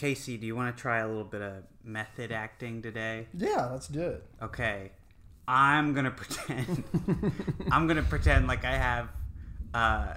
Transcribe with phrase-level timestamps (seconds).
[0.00, 3.26] Casey, do you want to try a little bit of method acting today?
[3.36, 4.24] Yeah, let's do it.
[4.40, 4.92] Okay.
[5.46, 6.84] I'm gonna pretend.
[7.70, 9.08] I'm gonna pretend like I have
[9.74, 10.14] uh,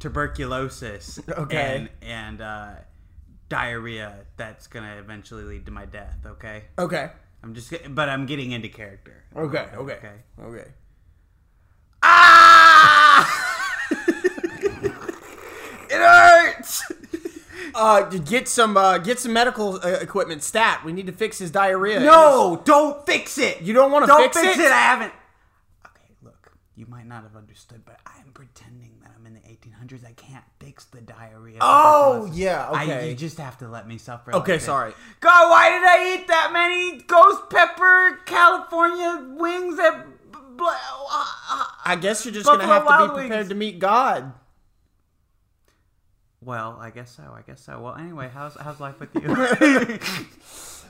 [0.00, 1.18] tuberculosis.
[1.30, 1.76] Okay.
[1.76, 2.70] And, and uh,
[3.48, 6.18] diarrhea that's gonna eventually lead to my death.
[6.26, 6.64] Okay.
[6.78, 7.08] Okay.
[7.42, 9.24] I'm just, but I'm getting into character.
[9.34, 9.66] Okay.
[9.76, 9.94] Okay.
[9.94, 10.12] Okay.
[10.42, 10.68] Okay.
[12.02, 13.56] Ah!
[15.88, 16.92] it hurts.
[17.76, 20.42] Uh, get some uh, get some medical uh, equipment.
[20.42, 20.82] Stat.
[20.84, 22.00] We need to fix his diarrhea.
[22.00, 23.60] No, don't fix it.
[23.60, 24.40] You don't wanna fix, fix it.
[24.40, 24.72] Don't fix it?
[24.72, 25.12] I haven't.
[25.86, 26.52] Okay, look.
[26.74, 30.06] You might not have understood, but I am pretending that I'm in the 1800s.
[30.06, 31.58] I can't fix the diarrhea.
[31.60, 33.10] Oh, yeah, I, okay.
[33.10, 34.30] you just have to let me suffer.
[34.30, 34.64] Okay, like this.
[34.64, 34.92] sorry.
[35.20, 40.06] God, why did I eat that many ghost pepper California wings at?
[40.56, 40.80] Bla-
[41.84, 43.48] I guess you're just gonna have to be prepared Wings.
[43.50, 44.32] to meet God.
[46.46, 47.24] Well, I guess so.
[47.36, 47.78] I guess so.
[47.80, 49.98] Well, anyway, how's how's life with you?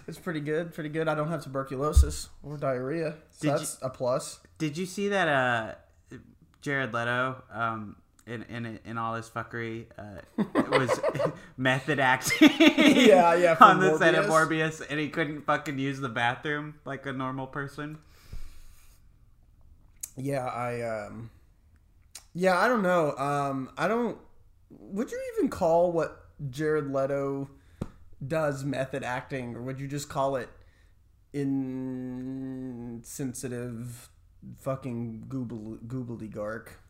[0.08, 0.72] It's pretty good.
[0.72, 1.08] Pretty good.
[1.08, 3.16] I don't have tuberculosis or diarrhea.
[3.30, 4.38] So Did that's a plus.
[4.56, 6.18] Did you see that uh
[6.60, 11.00] Jared Leto um in in in all his fuckery uh was
[11.56, 14.78] method acting Yeah, yeah, for on the set of Morbius.
[14.78, 17.98] Morbius and he couldn't fucking use the bathroom like a normal person.
[20.16, 21.30] Yeah, I um
[22.32, 23.16] Yeah, I don't know.
[23.16, 24.18] Um I don't
[24.70, 27.48] would you even call what Jared Leto
[28.26, 30.48] does method acting or would you just call it
[32.96, 34.08] insensitive
[34.60, 36.80] fucking google googly-gark?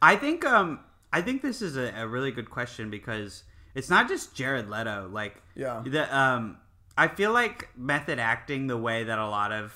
[0.00, 0.80] I think um
[1.12, 3.44] I think this is a, a really good question because
[3.74, 5.82] it's not just Jared Leto like Yeah.
[5.84, 6.58] the um
[6.96, 9.72] I feel like method acting the way that a lot of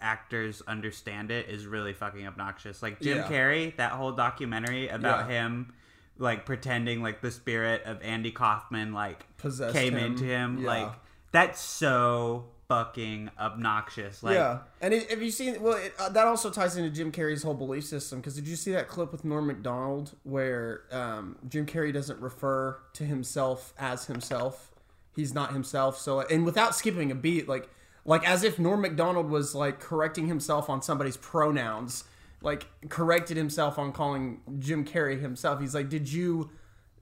[0.00, 2.82] actors understand it is really fucking obnoxious.
[2.82, 3.28] Like Jim Yeah.
[3.28, 5.42] Carrey, that whole documentary about Yeah.
[5.46, 5.72] him
[6.18, 10.12] like pretending like the spirit of Andy Kaufman like Possessed came him.
[10.12, 10.66] into him Yeah.
[10.66, 10.92] like
[11.32, 14.22] that's so fucking obnoxious.
[14.22, 15.60] Like yeah, and it, have you seen?
[15.60, 18.20] Well, it, uh, that also ties into Jim Carrey's whole belief system.
[18.20, 22.78] Because did you see that clip with Norm Macdonald where um, Jim Carrey doesn't refer
[22.94, 24.70] to himself as himself?
[25.16, 25.98] He's not himself.
[25.98, 27.68] So, and without skipping a beat, like
[28.04, 32.04] like as if Norm Macdonald was like correcting himself on somebody's pronouns,
[32.44, 35.60] like corrected himself on calling Jim Carrey himself.
[35.60, 36.50] He's like, did you?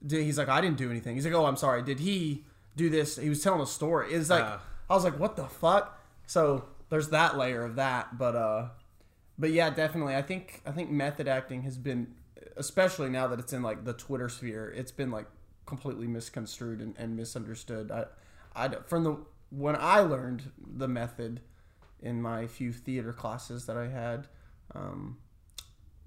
[0.05, 1.15] Did, he's like, I didn't do anything.
[1.15, 1.83] He's like, oh, I'm sorry.
[1.83, 2.45] Did he
[2.75, 3.17] do this?
[3.17, 4.13] He was telling a story.
[4.13, 4.43] It's like.
[4.43, 4.57] Uh.
[4.89, 5.99] I was like, what the fuck?
[6.27, 8.67] So there's that layer of that, but uh,
[9.37, 10.15] but yeah, definitely.
[10.15, 12.13] I think I think method acting has been,
[12.57, 15.25] especially now that it's in like the Twitter sphere, it's been like
[15.65, 17.91] completely misconstrued and, and misunderstood.
[17.91, 18.05] I,
[18.55, 19.17] I from the
[19.49, 21.41] when I learned the method
[22.01, 24.27] in my few theater classes that I had,
[24.75, 25.17] um,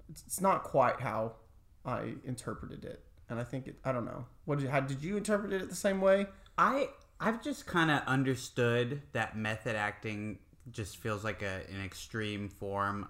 [0.09, 1.33] it's, not quite how
[1.85, 3.75] I interpreted it, and I think it.
[3.83, 4.25] I don't know.
[4.45, 6.27] What did you, how did you interpret it the same way?
[6.57, 10.39] I I've just kind of understood that method acting
[10.71, 13.07] just feels like a, an extreme form,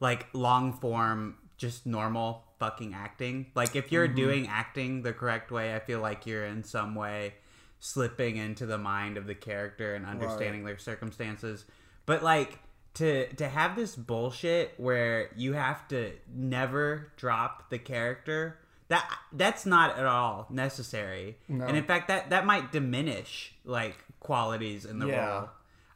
[0.00, 3.46] like long form, just normal fucking acting.
[3.54, 4.16] Like if you're mm-hmm.
[4.16, 7.34] doing acting the correct way, I feel like you're in some way
[7.80, 11.64] slipping into the mind of the character and understanding their circumstances.
[12.06, 12.58] But like
[12.94, 19.66] to to have this bullshit where you have to never drop the character that that's
[19.66, 21.36] not at all necessary.
[21.48, 21.66] No.
[21.66, 25.26] And in fact that that might diminish like qualities in the Yeah.
[25.38, 25.48] role.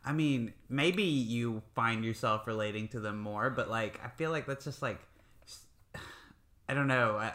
[0.04, 4.46] I mean, maybe you find yourself relating to them more, but like I feel like
[4.46, 4.98] that's just like
[6.68, 7.16] I don't know.
[7.16, 7.32] Uh,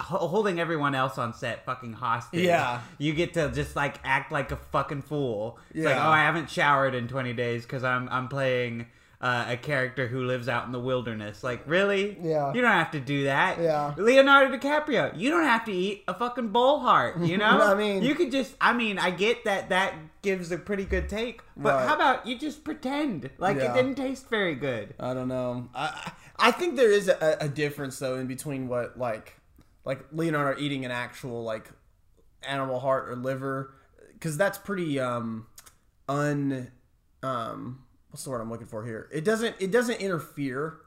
[0.00, 2.42] holding everyone else on set fucking hostage.
[2.44, 2.80] Yeah.
[2.98, 5.58] You get to just like act like a fucking fool.
[5.74, 6.06] It's like, Yeah.
[6.06, 8.86] oh, I haven't showered in 20 days because I'm I'm playing
[9.20, 11.42] uh, a character who lives out in the wilderness.
[11.42, 12.16] Like, really?
[12.22, 12.52] Yeah.
[12.54, 13.58] You don't have to do that.
[13.60, 13.92] Yeah.
[13.96, 17.18] Leonardo DiCaprio, you don't have to eat a fucking bull heart.
[17.18, 17.60] You know?
[17.60, 18.54] I mean- you could just.
[18.60, 21.88] I mean, I get that that gives a pretty good take, but Right.
[21.88, 23.72] how about you just pretend like Yeah.
[23.72, 24.94] it didn't taste very good?
[25.00, 25.68] I don't know.
[25.74, 29.34] I I I think there is a, a difference though in between what like
[29.88, 31.70] like Leonardo eating an actual like
[32.46, 33.74] animal heart or liver
[34.12, 35.46] because that's pretty um
[36.08, 36.70] un
[37.22, 37.80] um
[38.10, 39.08] what's the word I'm looking for here?
[39.12, 40.78] It doesn't it doesn't interfere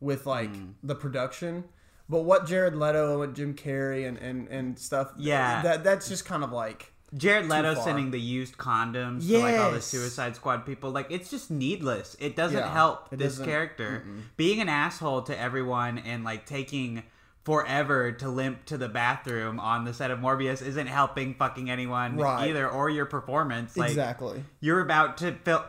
[0.00, 0.70] with like Hmm.
[0.82, 1.64] the production.
[2.08, 5.60] But what Jared Leto and Jim Carrey and, and, and stuff, Yeah.
[5.62, 7.84] that that's just kind of like Jared Leto far.
[7.84, 12.16] sending the used condoms to like all the Suicide Squad people, like it's just needless.
[12.20, 14.04] It doesn't Yeah, help it this doesn't- character
[14.36, 17.02] being an asshole to everyone and like taking
[17.46, 22.16] forever to limp to the bathroom on the set of Morbius isn't helping fucking anyone
[22.16, 22.48] Right.
[22.48, 23.76] either or your performance.
[23.76, 24.42] Like exactly.
[24.58, 25.64] you're about to fill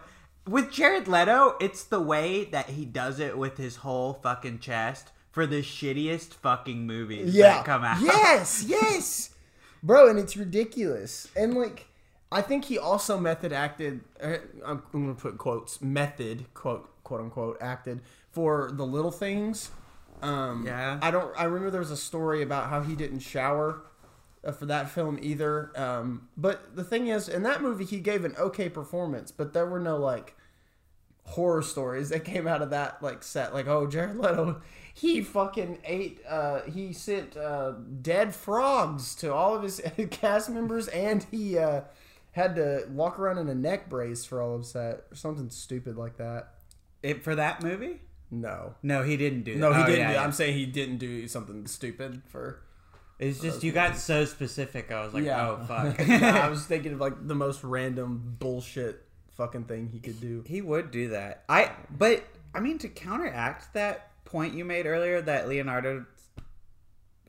[0.47, 5.12] with Jared Leto, it's the way that he does it with his whole fucking chest
[5.29, 7.57] for the shittiest fucking movies yeah.
[7.57, 8.01] that come out.
[8.01, 9.35] Yes, yes,
[9.83, 11.27] bro, and it's ridiculous.
[11.35, 11.85] And like,
[12.31, 14.01] I think he also method acted.
[14.19, 18.01] uh, I'm going to put quotes method quote quote unquote acted
[18.31, 19.69] for the little things.
[20.22, 21.00] Um, Yeah.
[21.02, 21.34] I don't.
[21.38, 23.84] I remember there was a story about how he didn't shower
[24.44, 25.72] uh, for that film either.
[25.75, 29.66] Um, but the thing is, in that movie, he gave an okay performance, but there
[29.66, 30.36] were no like
[31.25, 33.54] horror stories that came out of that like set.
[33.54, 34.62] Like, oh, Jared Leto,
[34.94, 36.22] he fucking ate.
[36.28, 39.81] Uh, he sent uh, dead frogs to all of his
[40.12, 41.81] cast members, and he uh,
[42.31, 45.96] had to walk around in a neck brace for all of set or something stupid
[45.96, 46.54] like that.
[47.04, 48.02] It for that movie?
[48.29, 48.75] No.
[48.83, 49.59] No, he didn't do that.
[49.59, 50.00] No, he Oh, didn't.
[50.00, 50.24] yeah, do, yeah.
[50.24, 52.62] I'm saying he didn't do something stupid for.
[53.19, 54.91] It's just you got so specific.
[54.91, 55.50] I was like, yeah.
[55.50, 56.00] oh fuck.
[56.09, 59.03] I was thinking of like the most random bullshit
[59.38, 60.44] fucking thing he could do.
[60.45, 61.44] He would do that.
[61.50, 66.06] I but I mean to counteract that point you made earlier that Leonardo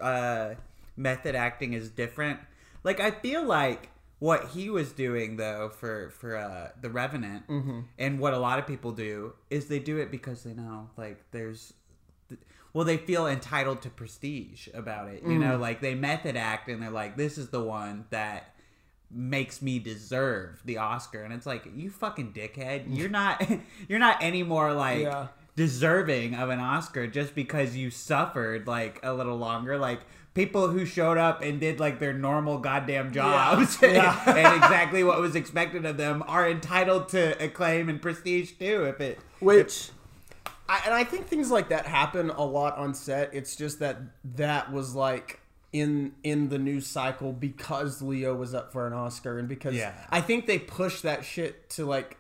[0.00, 0.54] uh
[0.96, 2.40] method acting is different.
[2.84, 3.88] Like I feel like
[4.20, 7.44] what he was doing though for for uh the Revenant
[7.98, 11.22] and what a lot of people do is they do it because they know like
[11.30, 11.72] there's
[12.72, 15.22] well they feel entitled to prestige about it.
[15.22, 18.54] You know, like they method act and they're like this is the one that
[19.10, 21.22] makes me deserve the Oscar.
[21.22, 22.84] And it's like you fucking dickhead.
[22.96, 23.42] You're not
[23.88, 25.28] you're not any more like Yeah.
[25.56, 29.78] deserving of an Oscar just because you suffered like a little longer.
[29.78, 30.00] Like
[30.34, 34.22] people who showed up and did like their normal goddamn jobs Yeah.
[34.26, 39.00] and exactly what was expected of them are entitled to acclaim and prestige too if
[39.00, 39.90] it Which,
[40.68, 43.30] I, and I think things like that happen a lot on set.
[43.32, 43.98] It's just that
[44.36, 45.40] that was like
[45.72, 49.92] in in the news cycle because Leo was up for an Oscar and because Yeah.
[50.10, 52.16] I think they pushed that shit to like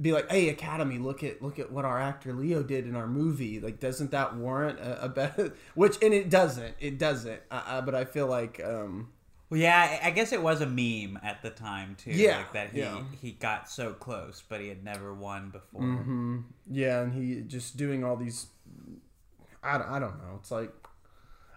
[0.00, 3.06] be like, hey Academy, look at look at what our actor Leo did in our
[3.06, 3.60] movie.
[3.60, 5.54] Like, doesn't that warrant a, a better?
[5.74, 6.74] Which and it doesn't.
[6.80, 7.40] It doesn't.
[7.50, 8.60] Uh, uh, but I feel like.
[8.64, 9.10] um
[9.50, 12.10] Well, yeah, I guess it was a meme at the time too.
[12.10, 13.02] Yeah, like that he yeah.
[13.20, 15.82] he got so close, but he had never won before.
[15.82, 16.38] Mm-hmm.
[16.70, 18.46] Yeah, and he just doing all these.
[19.62, 20.38] I don't, I don't know.
[20.40, 20.72] It's like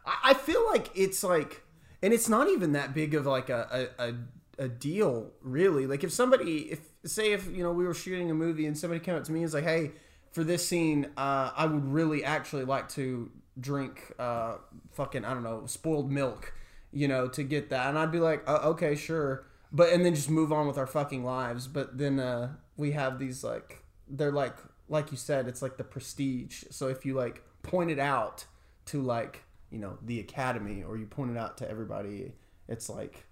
[0.07, 1.63] I, I feel like it's like,
[2.01, 4.13] and it's not even that big of like a, a, a
[4.59, 5.87] a deal really.
[5.87, 8.99] Like if somebody, if say if you know we were shooting a movie and somebody
[8.99, 9.91] came up to me and was like, hey,
[10.31, 14.55] for this scene, uh, I would really actually like to drink uh,
[14.91, 16.53] fucking I don't know spoiled milk,
[16.91, 20.15] you know, to get that, and I'd be like, uh, okay, sure, but and then
[20.15, 21.67] just move on with our fucking lives.
[21.67, 24.55] But then uh, we have these like they're like
[24.89, 26.63] like you said, it's like the prestige.
[26.71, 28.45] So if you like point it out
[28.85, 32.33] to like you know the academy or you point it out to everybody,
[32.67, 33.26] it's like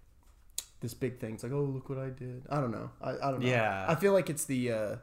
[0.81, 1.35] this big thing.
[1.35, 2.43] It's like, oh, look what I did.
[2.49, 2.89] I don't know.
[3.01, 3.47] I, I don't know.
[3.47, 3.85] Yeah.
[3.87, 4.95] I feel like it's the uh,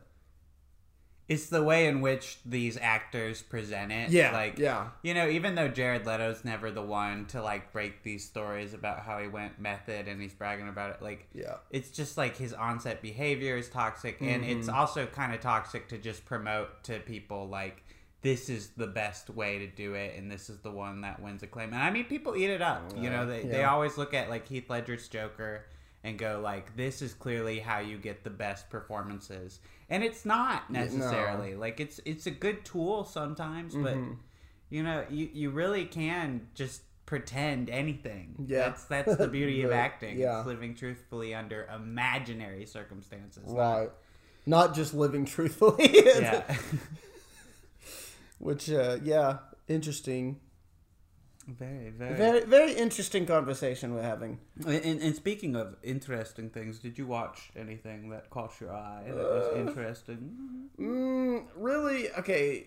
[1.28, 4.10] It's the way in which these actors present it.
[4.10, 4.88] Yeah, like yeah.
[5.02, 9.00] You know, even though Jared Leto's never the one to like break these stories about
[9.00, 11.56] how he went method and he's bragging about it, like Yeah.
[11.70, 14.76] it's just like his onset behavior is toxic, and it's Mm-hmm.
[14.78, 17.82] also kind of toxic to just promote to people like
[18.22, 21.42] this is the best way to do it, and this is the one that wins
[21.42, 21.72] acclaim.
[21.72, 22.92] And I mean, people eat it up.
[22.96, 25.66] You know, they they always look at like Heath Ledger's Joker
[26.04, 29.60] and go like, this is clearly how you get the best performances,
[29.90, 34.12] and it's not necessarily like it's it's a good tool sometimes, but Mm-hmm.
[34.70, 38.34] you know, you you really can just pretend anything.
[38.46, 38.68] Yeah.
[38.68, 40.18] that's that's the beauty of acting.
[40.18, 40.38] Yeah.
[40.38, 43.44] It's living truthfully under imaginary circumstances.
[43.52, 43.90] not- Right.
[44.46, 45.90] Not just living truthfully.
[46.04, 46.56] Yeah.
[48.42, 50.40] Which, uh, yeah, interesting.
[51.46, 52.16] very, very.
[52.16, 54.40] Very, very interesting conversation we're having.
[54.66, 59.14] And, and speaking of interesting things, did you watch anything that caught your eye that
[59.14, 60.32] was interesting?
[60.76, 62.10] Mm, really?
[62.18, 62.66] Okay.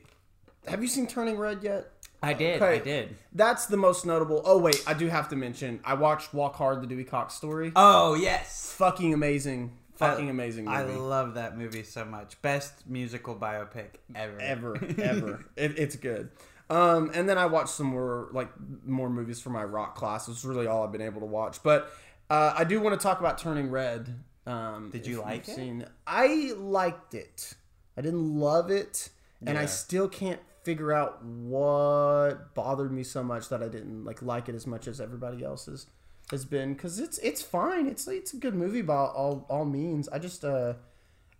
[0.65, 1.91] Have you seen Turning Red yet?
[2.23, 2.61] I did.
[2.61, 2.75] Okay.
[2.75, 3.17] I did.
[3.33, 4.41] That's the most notable.
[4.45, 5.81] Oh wait, I do have to mention.
[5.83, 7.73] I watched Walk Hard: The Dewey Cox Story.
[7.75, 8.73] Oh yes.
[8.77, 9.73] Fucking amazing.
[9.95, 10.77] Fucking amazing movie.
[10.77, 12.41] I love that movie so much.
[12.41, 14.39] Best musical biopic ever.
[14.39, 15.45] ever, ever.
[15.55, 16.31] It, it's good.
[16.69, 18.49] Um, and then I watched some more like
[18.85, 20.27] more movies for my rock class.
[20.27, 21.61] It's really all I've been able to watch.
[21.63, 21.91] But
[22.29, 24.13] uh, I do want to talk about Turning Red.
[24.45, 25.55] Um, Did you like it?
[25.55, 27.53] Seen, I liked it.
[27.97, 29.09] I didn't love it,
[29.45, 34.21] and I still can't figure out what bothered me so much that I didn't like
[34.21, 35.85] like it as much as everybody else's
[36.31, 36.73] has been.
[36.73, 37.87] Because it's it's fine.
[37.87, 40.07] It's it's a good movie by all all means.
[40.09, 40.73] I just uh.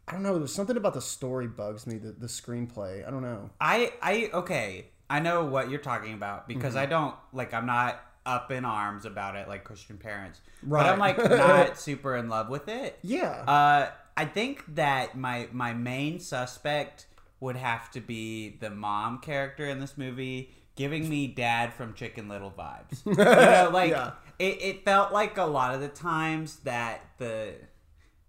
[0.07, 0.37] I don't know.
[0.37, 1.97] There's something about the story bugs me.
[1.97, 3.07] The, the screenplay.
[3.07, 3.49] I don't know.
[3.59, 4.85] I I okay.
[5.09, 6.83] I know what you're talking about because Mm-hmm.
[6.83, 10.41] I don't like I'm not up in arms about it like Christian parents.
[10.61, 10.89] But Right.
[10.91, 12.99] I'm like not super in love with it.
[13.01, 13.31] Yeah.
[13.31, 17.07] Uh I think that my my main suspect
[17.39, 22.27] would have to be the mom character in this movie giving me dad from Chicken
[22.29, 23.01] Little vibes.
[23.05, 24.11] You know, like Yeah.
[24.39, 27.53] it, it felt like a lot of the times that the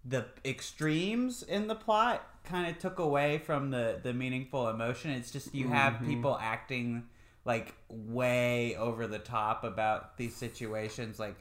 [0.05, 5.11] the extremes in the plot kind of took away from the the meaningful emotion.
[5.11, 6.07] It's just you have Mm-hmm.
[6.07, 7.03] people acting
[7.45, 11.35] like way over the top about these situations like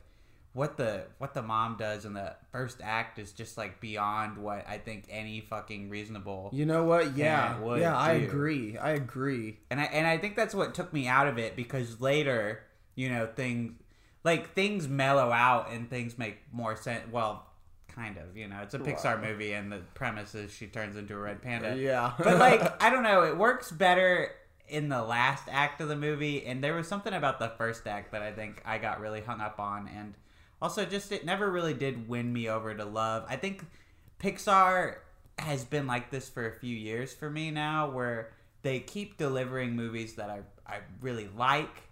[0.57, 4.67] what the what the mom does in the first act is just like beyond what
[4.67, 7.15] I think any fucking reasonable You know what?
[7.15, 8.79] Yeah, Yeah, yeah, I agree.
[8.79, 9.59] I agree.
[9.71, 12.63] and I and I think that's what took me out of it because later,
[12.95, 13.75] you know, things
[14.25, 17.05] like things mellow out and things make more sense.
[17.13, 17.45] Well,
[17.89, 21.13] kind of, you know, it's a Pixar movie and the premise is she turns into
[21.13, 21.77] a red panda.
[21.77, 22.15] Yeah.
[22.19, 24.31] but like I don't know, it works better
[24.69, 28.13] in the last act of the movie, and there was something about the first act
[28.13, 30.15] that I think I got really hung up on, and
[30.61, 33.25] also just it never really did win me over to love.
[33.29, 33.65] I think
[34.21, 34.97] Pixar
[35.39, 38.33] has been like this for a few years for me now, where
[38.63, 41.83] they keep delivering movies that I I really like,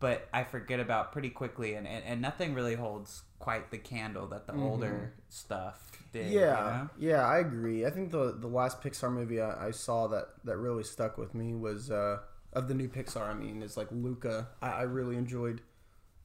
[0.00, 4.26] but I forget about pretty quickly, and and, and nothing really holds quite the candle
[4.28, 6.46] that the older stuff did.
[6.50, 6.88] you Yeah, know?
[6.98, 7.84] yeah, I agree.
[7.84, 11.34] I think the the last Pixar movie I, I saw that that really stuck with
[11.34, 12.18] me was uh,
[12.52, 13.22] of the new Pixar.
[13.28, 14.48] I mean, is like Luca.
[14.60, 15.62] I, I really enjoyed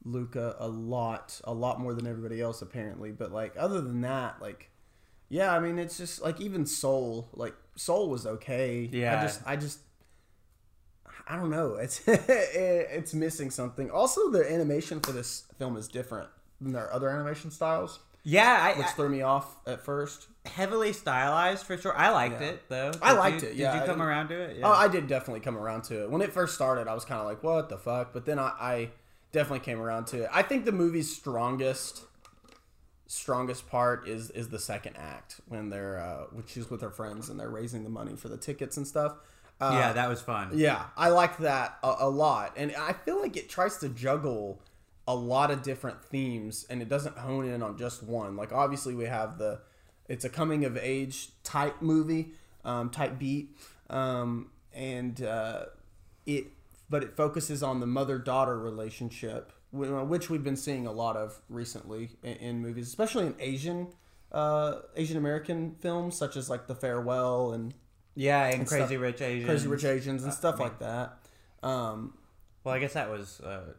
[0.07, 3.11] Luca a lot, a lot more than everybody else apparently.
[3.11, 4.69] But like other than that, like
[5.29, 7.29] yeah, I mean, it's just like even Soul.
[7.33, 8.89] Like Soul was okay.
[8.91, 9.19] Yeah.
[9.19, 9.79] I just I just.
[11.29, 11.75] I don't know.
[11.81, 13.91] It's it's missing something.
[13.91, 16.29] Also, the animation for this film is different
[16.61, 20.27] than their other animation styles, Yeah, I, which I- threw me off at first.
[20.45, 21.93] heavily stylized for sure.
[21.95, 22.47] I liked Yeah.
[22.47, 22.91] it though.
[23.01, 24.59] I liked you- it, yeah, Did you come didn't- around to it?
[24.63, 26.09] Oh, I did definitely come around to it.
[26.09, 28.53] When it first started, I was kind of like, "What the fuck?" But then I,
[28.59, 28.89] I
[29.37, 30.29] definitely came around to it.
[30.33, 32.01] I think the movie's strongest,
[33.05, 37.29] strongest part is is the second act when they're uh, when she's with her friends
[37.29, 39.13] and they're raising the money for the tickets and stuff.
[39.61, 40.51] Uh, yeah, that was fun.
[40.53, 44.59] yeah, I liked that a, a lot, and I feel like it tries to juggle
[45.07, 48.35] a lot of different themes, and it doesn't hone in on just one.
[48.35, 49.61] Like obviously, we have the
[50.07, 52.29] it's a coming of age type movie,
[52.65, 53.49] um, type beat,
[53.89, 55.65] um, and uh,
[56.25, 56.47] it
[56.89, 61.41] but it focuses on the mother daughter relationship, which we've been seeing a lot of
[61.49, 63.87] recently in, in movies, especially in Asian
[64.31, 67.73] uh, Asian American films such as like The Farewell and
[68.15, 69.45] Yeah, and, And Crazy stuff- Rich Asians.
[69.49, 71.19] Crazy Rich Asians and stuff like that.
[71.63, 72.13] Um,
[72.63, 73.73] Well, I guess that was uh,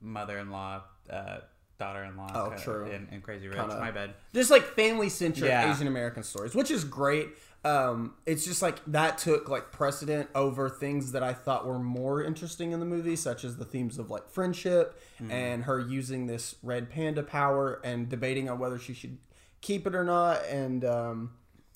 [0.00, 1.38] mother-in-law, uh,
[1.78, 2.30] daughter-in-law.
[2.34, 2.86] Oh, kinda- true.
[2.86, 3.58] In, in Crazy Rich.
[3.58, 4.14] Kinda- My bad.
[4.34, 5.72] just like family centric Yeah.
[5.72, 7.28] Asian American stories, which is great.
[7.64, 12.22] Um, it's just like that took like precedent over things that I thought were more
[12.22, 15.30] interesting in the movie, such as the themes of like friendship Hmm.
[15.30, 19.18] and her using this red panda power and debating on whether she should
[19.62, 20.44] keep it or not.
[20.46, 21.32] And um,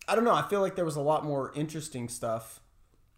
[0.06, 0.34] I don't know.
[0.34, 2.60] I feel like there was a lot more interesting stuff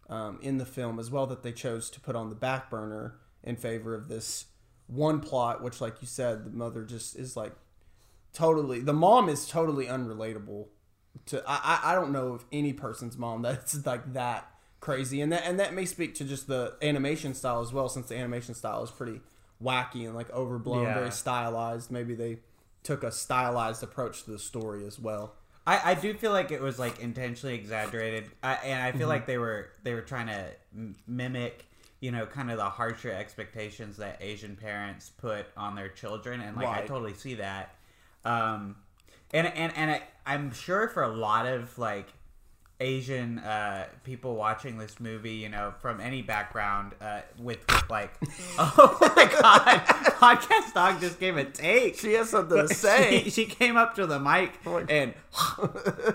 [0.09, 3.15] um, in the film as well that they chose to put on the back burner
[3.43, 4.45] in favor of this
[4.87, 7.53] one plot, which, like you said, the mother just is like
[8.33, 10.67] totally the mom is totally unrelatable
[11.27, 14.49] to I, I don't know of any person's mom that's like that
[14.79, 18.07] crazy and that and that may speak to just the animation style as well since
[18.07, 19.21] the animation style is pretty
[19.63, 20.93] wacky and like overblown Yeah.
[20.95, 22.39] very stylized maybe they
[22.81, 25.35] took a stylized approach to the story as well
[25.65, 28.97] I, I do feel like it was like intentionally exaggerated, I, and I Mm-hmm.
[28.97, 31.63] feel like they were they were trying to m- mimic,
[32.03, 36.57] you know, kind of the harsher expectations that Asian parents put on their children, and
[36.57, 37.75] like I totally see that.
[38.25, 38.75] Um,
[39.31, 42.07] and and and I, I'm sure for a lot of like
[42.81, 48.11] Asian uh, people watching this movie, you know, from any background, uh, with, with like,
[48.59, 49.85] oh my god,
[50.17, 51.97] podcast dog just gave a take.
[51.97, 54.51] she has something to say She, she came up to the mic
[54.89, 55.13] and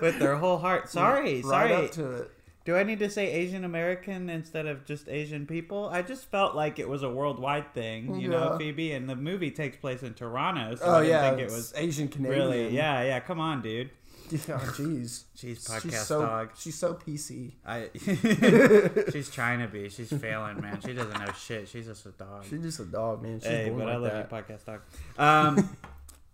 [0.01, 0.87] with their whole heart.
[0.91, 1.73] Sorry, sorry.
[1.73, 2.31] up to it
[2.65, 5.89] Do I need to say Asian American instead of just Asian people?
[5.91, 8.91] I just felt like it was a worldwide thing, you know, Phoebe.
[8.91, 11.73] And the movie takes place in Toronto, so oh I didn't yeah think it was
[11.75, 12.69] Asian Canadian really.
[12.75, 13.19] Yeah, yeah.
[13.21, 13.89] Come on, dude.
[14.29, 14.37] yeah
[14.77, 16.49] jeez She's podcast she's so dog.
[16.55, 17.89] she's so PC I.
[19.11, 19.89] she's trying to be.
[19.89, 20.79] She's failing, man.
[20.81, 21.67] She doesn't know shit.
[21.69, 22.45] She's just a dog.
[22.47, 24.29] she's just a dog man she's hey, but I love that.
[24.31, 24.81] you, podcast dog.
[25.17, 25.69] Um,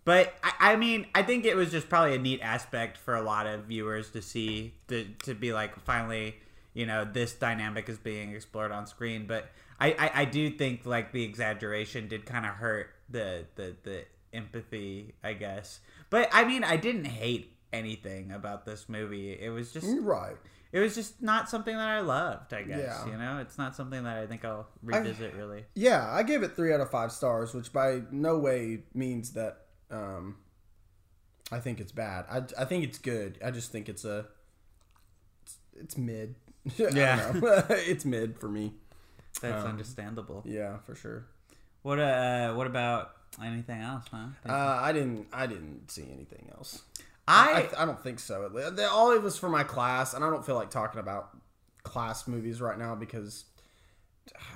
[0.06, 3.22] but I, I mean, I think it was just probably a neat aspect for a
[3.22, 6.36] lot of viewers to see to to be like, finally,
[6.72, 9.26] you know, this dynamic is being explored on screen.
[9.26, 9.48] But
[9.80, 14.04] I, I, I do think like the exaggeration did kind of hurt the the the
[14.32, 15.80] empathy, I guess.
[16.08, 19.32] But I mean, I didn't hate anything about this movie.
[19.32, 20.36] It was just You're right
[20.72, 22.52] it was just not something that I loved.
[22.52, 23.06] I guess Yeah.
[23.10, 25.64] you know, it's not something that I think I'll revisit really.
[25.74, 29.65] Yeah, I gave it three out of five stars, which by no way means that
[29.90, 30.36] um,
[31.52, 32.24] I think it's bad.
[32.30, 33.38] I, I think it's good.
[33.44, 34.26] I just think it's a
[35.44, 36.34] it's, it's mid.
[36.78, 37.32] Yeah.
[37.70, 38.74] it's mid for me.
[39.40, 40.42] That's Um, understandable.
[40.44, 41.26] Yeah, for sure.
[41.82, 44.26] What uh what about anything else, huh?
[44.48, 44.52] Uh,
[44.82, 46.82] I didn't I didn't see anything else.
[47.28, 48.50] I, I, I don't think so.
[48.90, 51.36] All of us for my class, and I don't feel like talking about
[51.82, 53.44] class movies right now because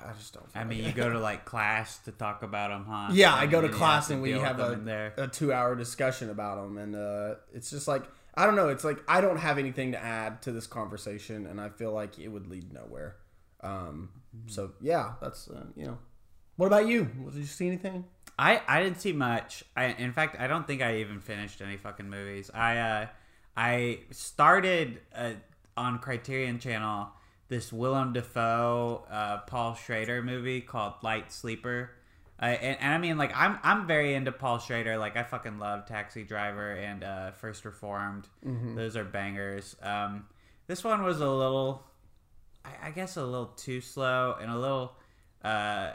[0.05, 0.51] I just don't.
[0.51, 0.87] Feel I like mean, it.
[0.87, 3.09] you go to like class to talk about them, huh?
[3.13, 5.53] Yeah, I And go to then you class to and we have a, a two
[5.53, 8.03] hour discussion about them, and uh, it's just like
[8.35, 8.69] I don't know.
[8.69, 12.19] It's like I don't have anything to add to this conversation, and I feel like
[12.19, 13.17] it would lead nowhere.
[13.61, 14.09] Um,
[14.47, 15.97] so yeah, that's uh, you know.
[16.57, 17.05] What about you?
[17.05, 18.05] Did you see anything?
[18.37, 19.63] I I didn't see much.
[19.75, 22.49] I in fact I don't think I even finished any fucking movies.
[22.53, 23.07] I uh
[23.55, 25.33] I started uh,
[25.75, 27.09] on Criterion Channel
[27.51, 31.91] this Willem Dafoe uh, Paul Schrader movie called Light Sleeper.
[32.41, 34.97] Uh, and, and I mean like I'm I'm very into Paul Schrader.
[34.97, 38.27] Like I fucking love Taxi Driver and uh, First Reformed.
[38.41, 39.75] Those are bangers.
[39.83, 40.27] Um,
[40.67, 41.83] this one was a little,
[42.63, 44.93] I, I guess, a little too slow and a little.
[45.43, 45.91] Uh,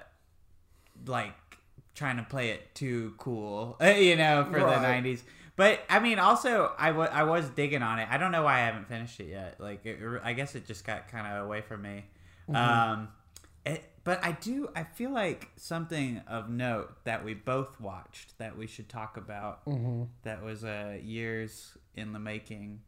[1.07, 1.35] like
[1.95, 5.03] trying to play it too cool, you know, for Right.
[5.03, 5.23] the '90s.
[5.57, 8.09] But I mean, also I I was digging on it.
[8.11, 9.57] I don't know why I haven't finished it yet.
[9.59, 12.05] Like, it, I guess it just got kind of away from me.
[12.55, 13.09] Um,
[13.65, 14.69] it, but I do.
[14.77, 19.61] I feel like something of note that we both watched that we should talk about.
[20.23, 22.81] That was uh, years in the making.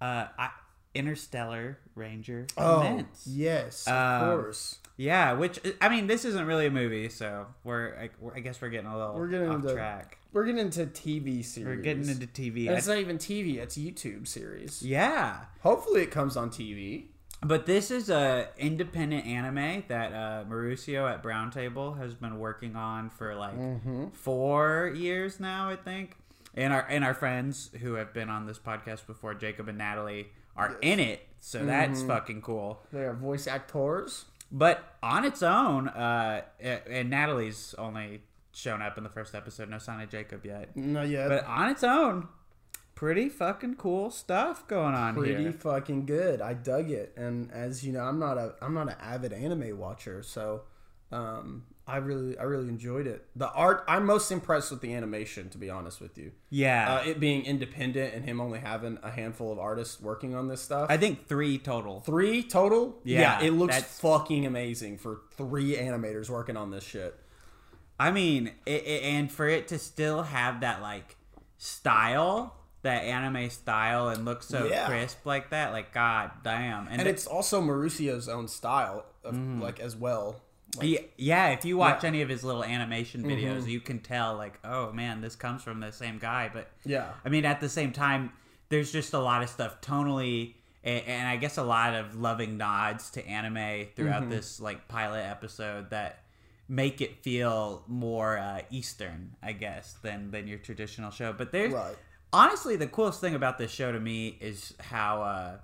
[0.00, 0.50] Uh, I,
[0.94, 3.24] Interstellar Ranger Immense.
[3.26, 4.78] Oh, yes, of Um, course.
[4.96, 8.60] Yeah, which I mean, this isn't really a movie, so we're I, we're- I guess
[8.60, 10.18] we're getting a little We're getting off into- track.
[10.32, 11.66] We're getting into TV series.
[11.66, 12.68] We're getting into TV.
[12.68, 14.82] And it's not even TV; it's YouTube series.
[14.82, 17.06] yeah, Hopefully, it comes on TV.
[17.42, 22.76] but this is a independent anime that uh, Mauricio at Brown Table has been working
[22.76, 24.08] on for like Mm-hmm.
[24.10, 26.16] four years now, I think.
[26.54, 30.28] And our and our friends who have been on this podcast before, Jacob and Natalie,
[30.60, 31.68] are in it, so Mm-hmm.
[31.68, 32.80] that's fucking cool.
[32.92, 34.26] They are voice actors.
[34.52, 39.68] But on its own, uh, and Natalie's only shown up in the first episode.
[39.70, 40.76] No sign of Jacob yet.
[40.76, 42.26] No, yeah, But on its own,
[42.96, 45.52] pretty fucking cool stuff going on pretty here.
[45.52, 46.40] fucking good.
[46.42, 49.78] I dug it, and as you know, I'm not a I'm not an avid anime
[49.78, 50.62] watcher, so
[51.12, 53.26] um, I really I really enjoyed it.
[53.36, 56.32] The art, I'm most impressed with the animation, to be honest with you.
[56.48, 60.48] Yeah, Uh, it being independent and him only having a handful of artists working on
[60.48, 60.86] this stuff.
[60.90, 62.00] I think three total.
[62.00, 62.98] three total.
[63.04, 67.14] Yeah, it looks that's- fucking amazing for three animators working on this shit.
[67.98, 71.16] I mean, it, it, and for it to still have that like
[71.58, 74.86] style, that anime style, and look so Yeah.
[74.86, 76.88] crisp like that, like god damn.
[76.88, 80.40] And the- it's also Mauricio's own style, of, like as well.
[80.76, 82.08] Like, Yeah, yeah, if you watch Yeah.
[82.08, 85.80] any of his little animation videos, you can tell like, oh man, this comes from
[85.80, 86.50] the same guy.
[86.52, 87.08] But Yeah.
[87.24, 88.32] I mean, at the same time,
[88.68, 90.54] there's just a lot of stuff tonally,
[90.84, 94.30] and, and I guess a lot of loving nods to anime throughout Mm-hmm.
[94.30, 96.22] this like pilot episode that
[96.68, 101.32] make it feel more uh, Eastern, I guess, than than your traditional show.
[101.32, 101.96] But there's Right.
[102.32, 105.56] honestly the coolest thing about this show to me is how uh,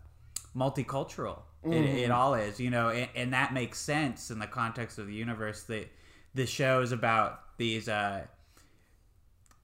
[0.56, 1.38] multicultural
[1.70, 1.96] it, Mm-hmm.
[1.96, 5.14] it all is you know and, and that makes sense in the context of the
[5.14, 5.90] universe that
[6.34, 8.22] the show is about these uh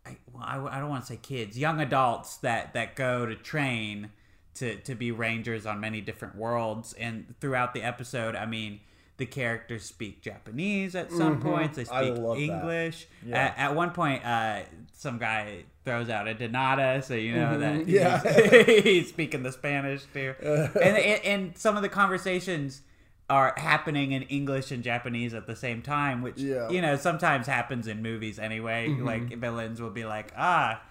[0.04, 3.34] I, well, I, I don't want to say kids young adults that that go to
[3.36, 4.10] train
[4.54, 8.80] to to be rangers on many different worlds and throughout the episode i mean
[9.18, 12.32] the characters speak japanese at some points they Mm-hmm.
[12.34, 13.36] Speak english Yeah.
[13.38, 17.80] at, at one point uh some guy throws out a donata so you know that
[17.86, 17.90] Mm-hmm.
[17.90, 18.64] Yeah.
[18.64, 22.82] he's, he's speaking the spanish too and, and and some of the conversations
[23.30, 26.68] are happening in english and japanese at the same time which Yeah.
[26.70, 29.06] you know sometimes happens in movies anyway Mm-hmm.
[29.06, 30.82] like villains will be like ah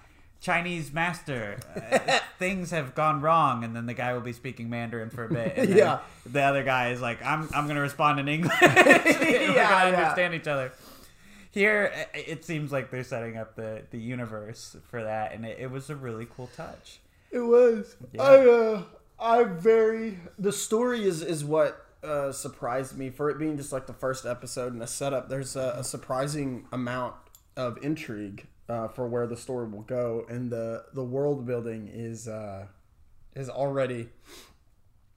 [0.41, 5.09] chinese master uh, things have gone wrong and then the guy will be speaking mandarin
[5.09, 5.99] for a bit and then Yeah.
[6.25, 9.83] the other guy is like i'm, I'm gonna respond in english we're gonna yeah.
[9.85, 10.71] understand each other
[11.51, 15.69] here it seems like they're setting up the the universe for that and it, it
[15.71, 16.99] was a really cool touch
[17.31, 17.95] It was.
[18.13, 18.21] Yeah.
[18.23, 18.83] I uh
[19.19, 23.85] I very the story is is what uh surprised me for it being just like
[23.85, 25.29] the first episode and the setup.
[25.29, 27.13] There's a, a surprising amount
[27.55, 32.27] of intrigue uh, for where the story will go, and the the world building is
[32.27, 32.67] uh
[33.35, 34.09] is already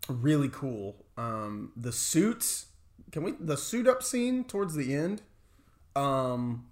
[0.09, 1.04] really cool.
[1.16, 2.66] Um, the suits.
[3.12, 5.22] Can we the suit up scene towards the end?
[5.94, 6.66] Um,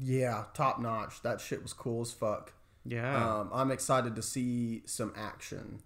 [0.00, 1.22] yeah, top notch.
[1.22, 2.52] That shit was cool as fuck.
[2.84, 5.80] yeah Um, I'm excited to see some action,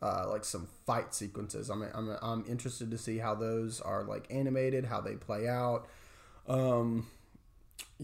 [0.00, 1.68] uh, like some fight sequences.
[1.70, 5.86] I'm, I'm I'm interested to see how those are like animated, how they play out.
[6.46, 7.06] Um,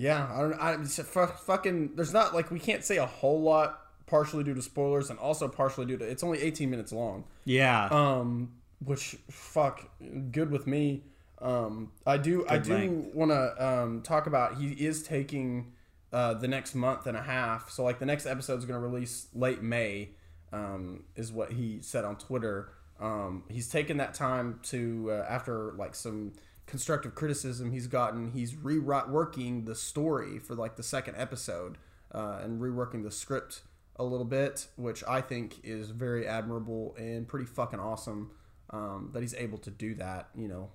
[0.01, 0.55] yeah, I don't.
[0.55, 1.95] I it's fucking.
[1.95, 5.47] There's not like we can't say a whole lot, partially due to spoilers and also
[5.47, 7.25] partially due to it's only 18 minutes long.
[7.45, 9.89] yeah Um, which fuck,
[10.33, 11.03] good with me.
[11.41, 15.73] Um, I do I do want to um talk about he is taking
[16.13, 17.71] uh, the next month and a half.
[17.71, 20.11] So like the next episode is going to release late May,
[20.53, 22.73] um, is what he said on Twitter.
[22.99, 26.33] Um, he's taken that time to uh, after like some
[26.70, 28.30] constructive criticism he's gotten.
[28.33, 31.76] He's reworking the story for like the second episode
[32.14, 33.62] uh, and reworking the script
[33.96, 38.30] a little bit, which I think is very admirable and pretty fucking awesome
[38.70, 40.28] um, that he's able to do that.
[40.35, 40.70] You know,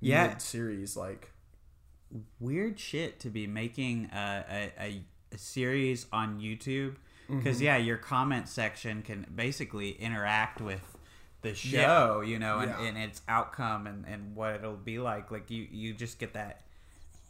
[0.00, 0.36] Yeah.
[0.38, 1.32] series like
[2.40, 4.44] weird shit to be making a,
[4.78, 5.04] a, a,
[5.36, 6.94] series on YouTube
[7.28, 7.64] because Mm-hmm.
[7.64, 10.93] yeah, your comment section can basically interact with
[11.44, 12.86] the show, you know, and, Yeah.
[12.88, 15.30] and its outcome and, and what it'll be like.
[15.30, 16.62] Like you, you just get that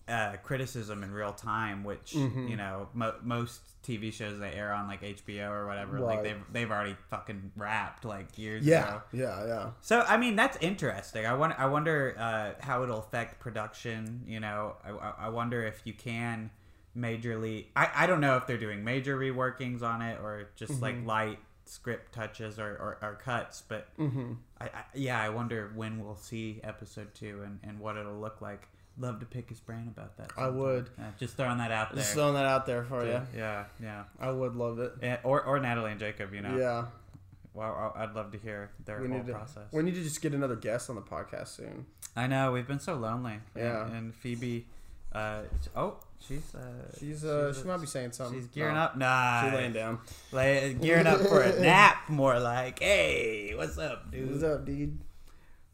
[0.08, 2.48] uh, criticism in real time, which Mm-hmm.
[2.48, 6.42] you know mo- most TV shows that air on like HBO or whatever, like they've
[6.52, 9.02] they've already fucking wrapped like years yeah, ago.
[9.12, 9.70] yeah, yeah.
[9.82, 11.24] So I mean that's interesting.
[11.26, 11.56] I wonder.
[11.58, 14.22] I wonder uh, how it'll affect production.
[14.26, 16.50] You know, I, I- I wonder if you can
[16.96, 17.66] majorly.
[17.74, 21.38] I, I don't know if they're doing major reworkings on it or just like light
[21.66, 23.62] script touches or, or, or cuts.
[23.66, 28.18] But I, I, yeah, I wonder when we'll see episode two and, and what it'll
[28.20, 28.68] look like.
[28.96, 30.30] Love to pick his brain about that.
[30.36, 30.88] I would.
[30.98, 31.98] Uh, just throwing that out there.
[31.98, 33.20] Just throwing that out there for you.
[33.36, 34.04] yeah, yeah.
[34.20, 34.92] I would love it.
[35.02, 36.56] Yeah, or, or Natalie and Jacob, you know.
[36.56, 36.84] Yeah,
[37.54, 39.32] Well, I'd love to hear their we whole need to.
[39.32, 39.64] process.
[39.72, 41.86] We need to just get another guest on the podcast soon.
[42.14, 43.40] I know we've been so lonely.
[43.56, 43.86] And- Yeah.
[43.88, 44.66] And, Phoebe,
[45.14, 45.42] uh,
[45.76, 45.96] oh,
[46.26, 46.60] she's uh,
[46.98, 48.38] She's uh, she might be saying something.
[48.38, 48.96] she's gearing up.
[48.96, 49.98] Nah, She's laying down.
[50.32, 52.08] lay- gearing up for a nap.
[52.08, 54.30] More like, hey, what's up, dude?
[54.30, 54.98] What's up, dude?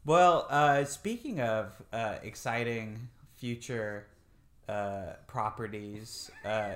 [0.05, 4.07] Well, uh, speaking of uh, exciting future
[4.67, 6.75] uh, properties, uh,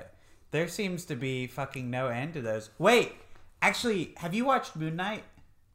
[0.52, 2.70] there seems to be fucking no end to those.
[2.78, 3.12] Wait,
[3.62, 5.24] actually, have you watched Moon Knight?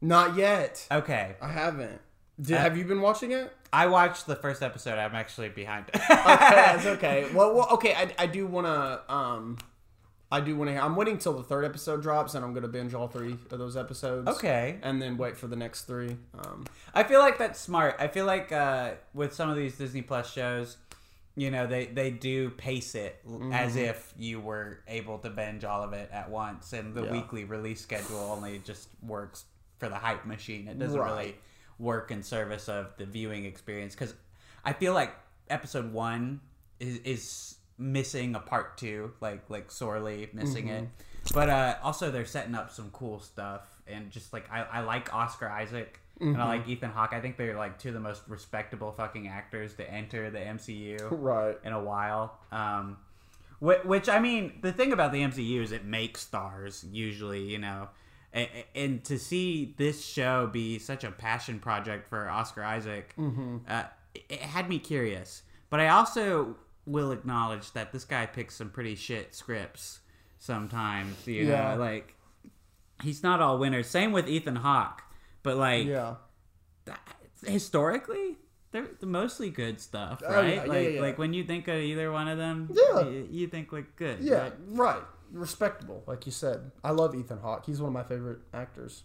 [0.00, 0.86] Not yet.
[0.90, 2.00] Okay, I haven't.
[2.40, 3.52] Did, Uh, have you been watching it?
[3.72, 4.98] I watched the first episode.
[4.98, 5.86] I'm actually behind.
[5.94, 7.26] okay, that's okay.
[7.32, 7.94] Well, well okay.
[7.94, 9.12] I, I do want to.
[9.12, 9.58] Um,
[10.30, 10.76] I do want to.
[10.82, 13.76] I'm waiting till the third episode drops, and I'm gonna binge all three of those
[13.76, 14.28] episodes.
[14.28, 14.78] okay.
[14.82, 16.16] And then wait for the next three.
[16.38, 16.64] Um,
[16.94, 17.96] I feel like that's smart.
[17.98, 20.78] I feel like uh, with some of these Disney Plus shows,
[21.36, 23.52] you know, they, they do pace it Mm-hmm.
[23.52, 27.12] as if you were able to binge all of it at once, and the Yeah.
[27.12, 29.44] weekly release schedule only just works
[29.78, 30.66] for the hype machine.
[30.68, 31.10] It doesn't Right.
[31.10, 31.34] really
[31.78, 34.14] work in service of the viewing experience because
[34.64, 35.14] I feel like
[35.50, 36.40] episode one
[36.80, 40.84] is is missing a part two, like like sorely missing it.
[40.84, 41.34] Mm-hmm.
[41.34, 45.12] But uh, also they're setting up some cool stuff, and just like I, I like
[45.14, 45.98] Oscar Isaac.
[46.20, 46.48] And I Mm-hmm.
[46.48, 47.14] like Ethan Hawke.
[47.14, 51.08] I think they're like two of the most respectable fucking actors to enter the MCU
[51.10, 51.56] right.
[51.64, 52.38] in a while.
[52.52, 52.98] Um,
[53.58, 57.58] which, which I mean, the thing about the MCU is it makes stars usually, you
[57.58, 57.88] know,
[58.32, 63.14] and, and to see this show be such a passion project for Oscar Isaac,
[63.68, 65.42] uh, it, had me curious.
[65.70, 70.00] But I also will acknowledge that this guy picks some pretty shit scripts
[70.38, 71.26] sometimes.
[71.26, 71.74] You Yeah.
[71.74, 72.14] know, like
[73.02, 73.86] he's not all winners.
[73.88, 75.02] Same with Ethan Hawke,
[75.42, 76.16] but like Yeah.
[77.44, 78.36] historically
[78.70, 81.00] they're the mostly good stuff Oh, right yeah, yeah, like yeah.
[81.00, 83.02] like when you think of either one of them Yeah.
[83.08, 84.34] you, you think like good Yeah.
[84.44, 84.52] right?
[84.68, 85.02] Right.
[85.32, 86.70] Respectable, like you said.
[86.84, 87.66] I love Ethan Hawke.
[87.66, 89.02] He's one of my favorite actors.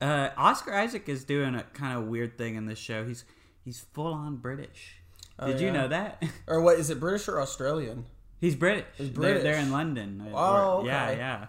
[0.00, 3.24] uh, oscar isaac is doing a kind of weird thing in this show he's
[3.64, 4.96] he's full on british
[5.38, 6.98] Oh, did you know that Or what is it?
[6.98, 8.04] British or Australian?
[8.40, 11.18] he's british He's They're, they're in london Oh, yeah okay.
[11.18, 11.46] yeah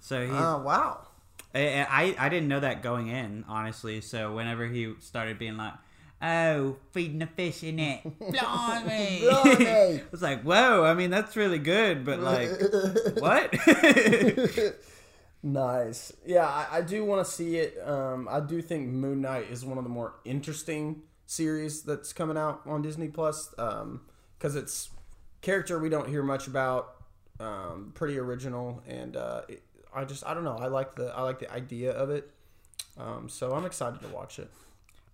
[0.00, 0.30] so he.
[0.32, 1.06] Oh wow.
[1.54, 4.00] I, I I didn't know that going in, honestly.
[4.00, 5.72] So whenever he started being like,
[6.20, 9.66] "Oh, feeding the fish in it, blimey," Blimey.
[9.68, 12.50] I was like, "Whoa!" I mean, that's really good, but like,
[13.18, 13.54] what?
[15.42, 16.12] Nice.
[16.26, 17.78] Yeah, I, I do want to see it.
[17.86, 22.36] Um, I do think Moon Knight is one of the more interesting series that's coming
[22.36, 24.90] out on Disney Plus because it's
[25.40, 26.94] character we don't hear much about.
[27.40, 29.62] Um, pretty original, and uh, it,
[29.94, 30.56] I just I don't know.
[30.56, 32.28] I like the I like the idea of it.
[32.98, 34.50] Um, so I'm excited to watch it.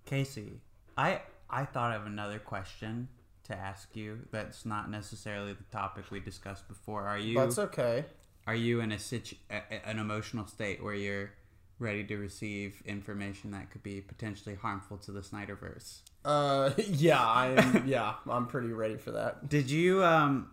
[0.07, 0.61] Casey,
[0.97, 3.09] I I thought of another question
[3.45, 4.21] to ask you.
[4.31, 7.03] That's not necessarily the topic we discussed before.
[7.07, 8.05] Are you That's okay.
[8.47, 11.31] are you in a situ- a, an emotional state where you're
[11.79, 16.01] ready to receive information that could be potentially harmful to the Snyderverse?
[16.25, 19.49] Uh, yeah, I'm yeah I'm pretty ready for that.
[19.49, 20.51] Did you um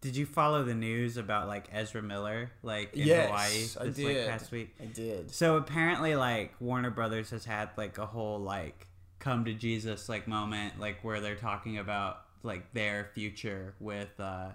[0.00, 4.04] did you follow the news about like Ezra Miller like in Yes, Hawaii I this
[4.04, 4.74] like past week?
[4.80, 5.30] I did.
[5.30, 8.86] So apparently like Warner Brothers has had like a whole like
[9.20, 14.48] come to Jesus like moment like where they're talking about like their future with uh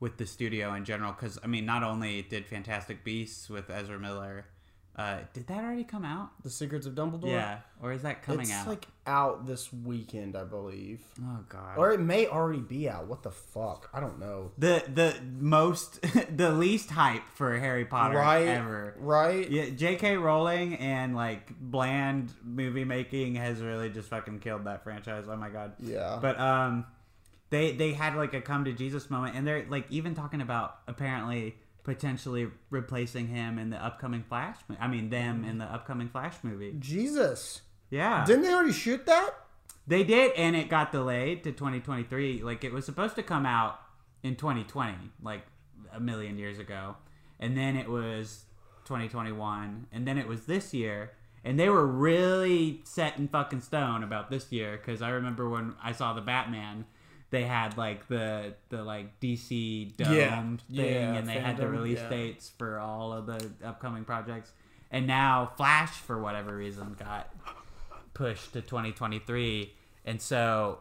[0.00, 3.98] with the studio in general cuz I mean not only did Fantastic Beasts with Ezra
[3.98, 4.46] Miller
[5.00, 6.30] Uh, did that already come out?
[6.42, 7.28] The Secrets of Dumbledore.
[7.30, 8.66] Yeah, or is that coming it's out?
[8.68, 11.78] like out this weekend, I believe, oh god.
[11.78, 13.06] or it may already be out.
[13.06, 13.88] What the fuck?
[13.94, 14.52] I don't know.
[14.58, 16.00] the the most
[16.36, 18.46] the least hype for Harry Potter Right.
[18.48, 18.94] ever.
[18.98, 19.48] Right.
[19.50, 20.16] Yeah, J.K.
[20.18, 25.24] Rowling and like bland movie making has really just fucking killed that franchise.
[25.28, 25.72] Oh my god.
[25.80, 26.18] Yeah.
[26.20, 26.84] But um,
[27.48, 30.76] they they had like a come to Jesus moment, and they're like even talking about
[30.86, 34.56] apparently potentially replacing him in the upcoming Flash.
[34.78, 36.74] I mean them in the upcoming Flash movie.
[36.78, 37.62] Jesus.
[37.90, 39.30] Yeah, Didn't they already shoot that?
[39.86, 42.42] they did, and it got delayed to 2023.
[42.42, 43.80] Like it was supposed to come out
[44.22, 45.42] in 2020, like
[45.92, 46.94] a million years ago,
[47.40, 48.44] and then it was
[48.84, 51.12] 2021, and then it was this year.
[51.42, 55.74] And they were really set in fucking stone about this year because I remember when
[55.82, 56.84] I saw the Batman,
[57.30, 60.40] they had like the the like DC domed Yeah.
[60.42, 62.08] thing, Yeah, and they had the release yeah.
[62.08, 64.52] dates for all of the upcoming projects.
[64.90, 67.32] And now Flash, for whatever reason, got
[68.14, 69.72] pushed to 2023
[70.04, 70.80] and so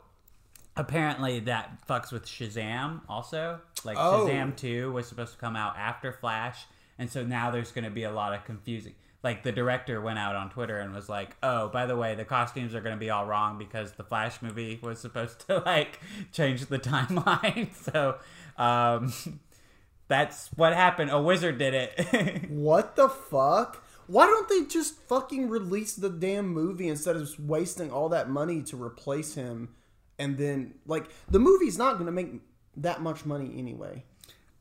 [0.76, 4.26] apparently that fucks with shazam also like Oh.
[4.28, 6.66] shazam 2 was supposed to come out after flash
[6.98, 10.18] and so now there's going to be a lot of confusing like the director went
[10.20, 13.00] out on twitter and was like oh by the way the costumes are going to
[13.00, 16.00] be all wrong because the flash movie was supposed to like
[16.32, 18.18] change the timeline so
[18.58, 19.12] um
[20.08, 23.84] that's what happened a wizard did it What the fuck?
[24.08, 28.64] Why don't they just fucking release the damn movie instead of wasting all that money
[28.64, 29.70] to replace him?
[30.18, 32.42] And then, like, the movie's not going to make
[32.76, 34.04] that much money anyway.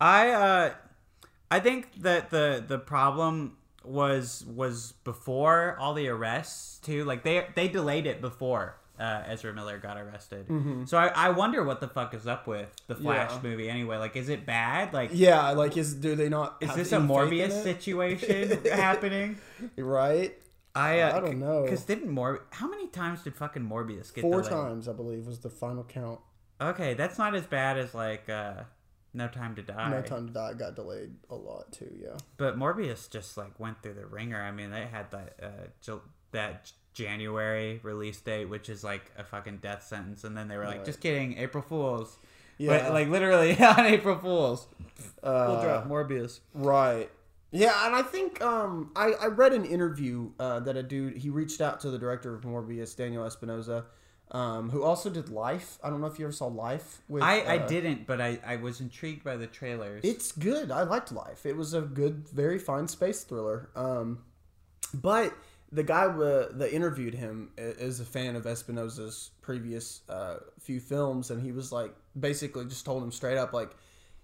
[0.00, 0.74] I uh
[1.50, 3.56] I think that the the problem
[3.88, 7.04] was was before all the arrests too.
[7.04, 10.46] Like they they delayed it before uh, Ezra Miller got arrested.
[10.88, 13.44] So I, I wonder what the fuck is up with the Flash Mm-hmm.
[13.46, 13.50] Yeah.
[13.50, 13.96] movie anyway.
[13.96, 14.92] Like is it bad?
[14.92, 16.56] Like Yeah, like, is do they not?
[16.60, 19.38] is this a Morbius situation happening?
[19.76, 20.34] Right?
[20.74, 21.62] I uh, I don't know.
[21.62, 24.50] Because didn't Mor how many times did fucking Morbius get Four delayed?
[24.50, 26.20] times, I believe, was the final count.
[26.60, 28.62] Okay, that's not as bad as like uh,
[29.18, 29.90] No Time to Die.
[29.90, 32.16] No Time to Die got delayed a lot, too, yeah.
[32.38, 34.40] But Morbius just like went through the wringer.
[34.40, 35.96] I mean, they had that uh,
[36.32, 40.64] that January release date, which is like a fucking death sentence, and then they were
[40.64, 40.84] like, Right.
[40.86, 42.16] "Just kidding, April Fools."
[42.58, 42.84] Yeah.
[42.84, 44.66] But, like literally on April Fools,
[45.22, 46.40] we'll Uh, drop Morbius.
[46.54, 47.10] Right.
[47.50, 51.30] Yeah, and I think um, I, I read an interview uh, that a dude he
[51.30, 53.86] reached out to the director of Morbius, Daniel Espinosa,
[54.30, 55.78] um, who also did Life.
[55.82, 57.00] I don't know if you ever saw Life.
[57.08, 60.04] With, I, I uh, didn't, but I, I was intrigued by the trailers.
[60.04, 60.70] It's good.
[60.70, 61.46] I liked Life.
[61.46, 63.70] It was a good, very fine space thriller.
[63.74, 64.20] Um,
[64.92, 65.34] but
[65.72, 71.30] the guy uh, that interviewed him is a fan of Espinosa's previous uh, few films,
[71.30, 73.70] and he was like, basically, just told him straight up, like,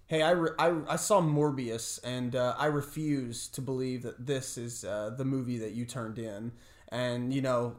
[0.07, 4.57] "Hey, I, re- I, I saw Morbius, and uh, I refuse to believe that this
[4.57, 6.51] is uh, the movie that you turned in."
[6.89, 7.75] And you know,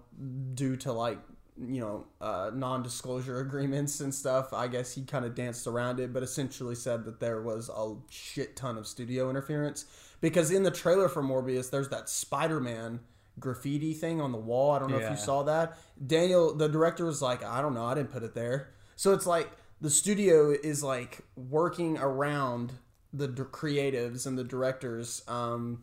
[0.55, 1.19] due to like
[1.59, 6.13] you know uh, non-disclosure agreements and stuff, I guess he kind of danced around it,
[6.13, 9.87] but essentially said that there was a shit ton of studio interference
[10.21, 13.01] because in the trailer for Morbius, there's that Spider-Man
[13.39, 14.73] graffiti thing on the wall.
[14.73, 15.79] I don't know if you saw that.
[16.07, 19.27] Daniel, the director, was like, "I don't know, I didn't put it there." So it's
[19.27, 22.73] like the studio is like working around
[23.13, 25.83] the d- creatives and the directors um,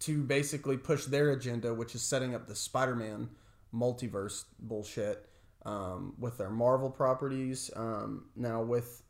[0.00, 3.30] to basically push their agenda, which is setting up the Spider-Man
[3.74, 5.26] multiverse bullshit
[5.64, 7.70] um, with their Marvel properties.
[7.76, 9.02] Um, now with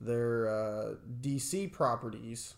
[0.00, 2.54] their uh, DC properties,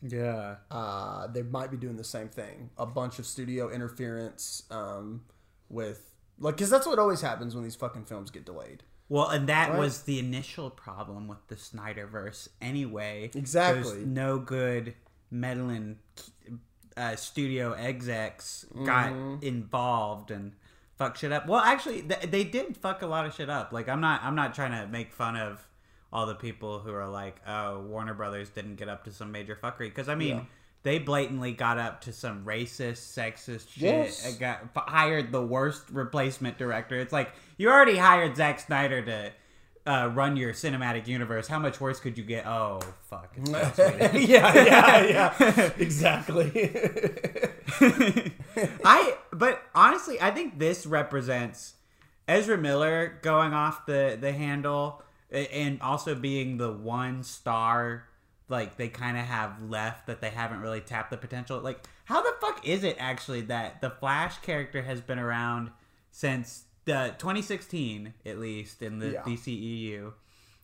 [0.00, 0.56] yeah.
[0.70, 2.70] uh, they might be doing the same thing.
[2.78, 5.22] A bunch of studio interference um,
[5.68, 8.82] with like, because that's what always happens when these fucking films get delayed.
[9.08, 9.78] Well, and that Right.
[9.78, 13.30] was the initial problem with the Snyderverse anyway.
[13.34, 13.82] Exactly.
[13.82, 14.94] Those no good
[15.30, 15.98] meddling
[16.96, 19.44] uh, studio execs got Mm-hmm.
[19.46, 20.52] involved and
[20.96, 21.46] fuck shit up.
[21.46, 23.72] Well, actually, th- they did fuck a lot of shit up.
[23.72, 25.66] Like, I'm not, I'm not trying to make fun of
[26.12, 29.56] all the people who are like, oh, Warner Brothers didn't get up to some major
[29.60, 29.88] fuckery.
[29.88, 30.42] Because I mean, Yeah.
[30.82, 33.82] they blatantly got up to some racist, sexist shit.
[33.82, 34.36] Yes.
[34.36, 36.98] got f- hired the worst replacement director.
[36.98, 39.32] It's like you already hired Zack Snyder to.
[39.84, 41.48] Uh, run your cinematic universe.
[41.48, 42.46] How much worse could you get?
[42.46, 43.34] Oh fuck!
[43.36, 43.48] It's
[44.28, 45.70] yeah, yeah, yeah.
[45.78, 46.70] exactly.
[48.84, 51.74] I but honestly, I think this represents
[52.28, 58.04] Ezra Miller going off the the handle and also being the one star
[58.48, 61.58] like they kind of have left that they haven't really tapped the potential.
[61.58, 65.70] Like how the fuck is it actually that the Flash character has been around
[66.12, 69.22] since the 2016 at least in the Yeah.
[69.22, 70.12] DCEU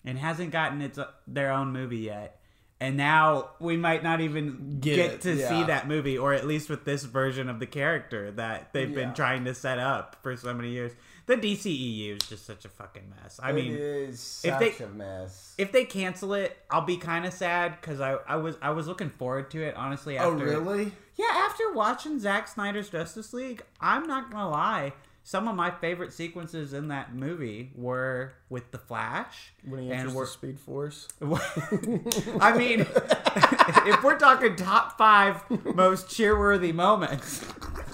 [0.05, 2.35] and hasn't gotten its their own movie yet.
[2.81, 5.49] and now we might not even Get get, to yeah.
[5.49, 8.95] see that movie, or at least with this version of the character that they've Yeah.
[9.07, 10.93] been trying to set up for so many years.
[11.27, 13.41] The DCEU is just such a fucking mess.
[13.43, 15.57] I mean, is if they- a mess.
[15.59, 18.87] if they cancel it, I'll be kind of sad because I, I was I was
[18.87, 20.17] looking forward to it honestly.
[20.17, 20.93] Oh, after, oh really?
[21.17, 24.93] Yeah, after watching Zack Snyder's Justice League, I'm not gonna lie.
[25.29, 30.01] Some of my favorite sequences in that movie were with the Flash, When he and
[30.09, 31.07] enters the Speed Force.
[32.41, 32.81] I mean,
[33.87, 35.43] if we're talking top five
[35.75, 37.45] most cheerworthy moments,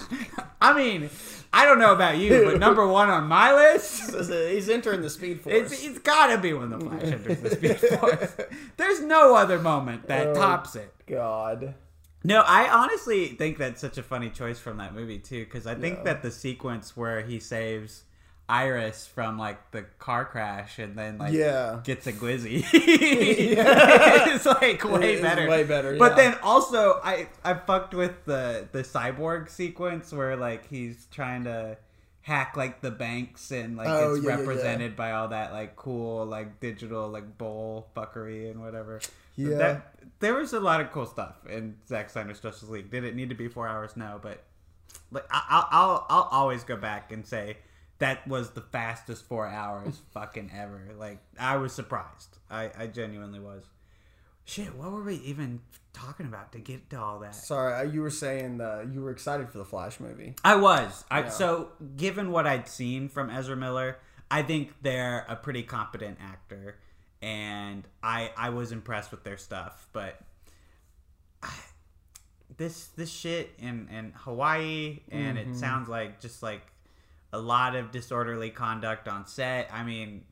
[0.61, 1.09] I mean,
[1.51, 5.01] I don't know about you, but number one on my list, is uh, He's entering
[5.01, 5.73] the Speed Force.
[5.73, 8.33] it's, it's gotta be when the Flash enters the Speed Force.
[8.77, 10.33] There's no other moment that Oh.
[10.35, 10.93] tops it.
[11.05, 11.73] God.
[12.25, 15.75] No, I honestly think that's such a funny choice from that movie too, because I
[15.75, 16.03] think Yeah.
[16.05, 18.03] that the sequence where he saves
[18.49, 21.81] Iris from like the car crash and then like Yeah.
[21.83, 25.47] gets a glizzy, it's like way It's better.
[25.49, 30.67] way better, But then also, I I fucked with the the cyborg sequence where like
[30.67, 31.77] he's trying to
[32.21, 34.39] hack like the banks and like Oh, it's yeah, yeah, yeah.
[34.41, 38.99] represented by all that like cool like digital like bowl fuckery and whatever.
[39.35, 39.57] Yeah.
[39.57, 42.89] That, there was a lot of cool stuff in Zack Snyder's Justice League.
[42.89, 43.97] Did it need to be four hours?
[43.97, 44.43] No, but
[45.11, 47.57] like I, I'll, I'll I'll always go back and say
[47.99, 50.91] that was the fastest four hours fucking ever.
[50.97, 52.37] Like I was surprised.
[52.49, 53.65] I I genuinely was.
[54.47, 57.33] Shit, what were we even talking about to get to all that?
[57.33, 60.35] Sorry, you were saying uh, you were excited for the Flash movie.
[60.43, 61.03] I was.
[61.09, 61.29] I, Yeah.
[61.29, 63.97] So, given what I'd seen from Ezra Miller,
[64.29, 66.77] I think they're a pretty competent actor,
[67.21, 69.87] and I I was impressed with their stuff.
[69.93, 70.19] But
[71.41, 71.53] I,
[72.57, 75.51] this this shit in in Hawaii, and Mm-hmm.
[75.51, 76.61] it sounds like just like
[77.33, 79.69] a lot of disorderly conduct on set.
[79.73, 80.23] I mean,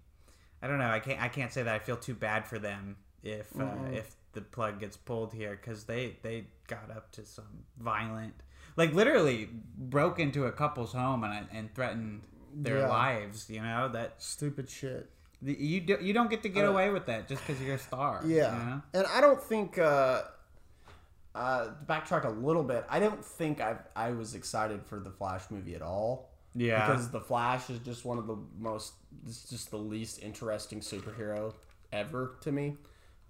[0.62, 0.90] I don't know.
[0.90, 4.16] I can't I can't say that I feel too bad for them if uh, if
[4.34, 8.34] the plug gets pulled here because they they got up to some violent,
[8.78, 12.22] like literally broke into a couple's home and and threatened
[12.56, 12.88] their Yeah.
[12.88, 13.50] lives.
[13.50, 15.10] You know that Stupid shit.
[15.44, 17.76] The, you do, you don't get to get Uh, away with that just because you're
[17.76, 18.22] a star.
[18.26, 18.82] Yeah, you know?
[18.94, 19.78] and I don't think.
[19.78, 20.22] Uh,
[21.36, 25.44] uh, backtrack a little bit, I don't think I I was excited for the Flash
[25.50, 26.30] movie at all.
[26.56, 26.86] Yeah.
[26.86, 28.94] because the Flash is just one of the most.
[29.26, 31.54] It's just the least interesting superhero
[31.92, 32.78] ever to me.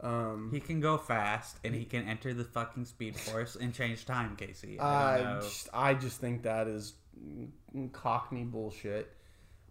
[0.02, 4.06] Um, He can go fast and he can enter the fucking speed force and change
[4.06, 4.78] time, Casey.
[4.78, 6.96] I I just, I just think that is
[7.94, 9.10] cockney bullshit.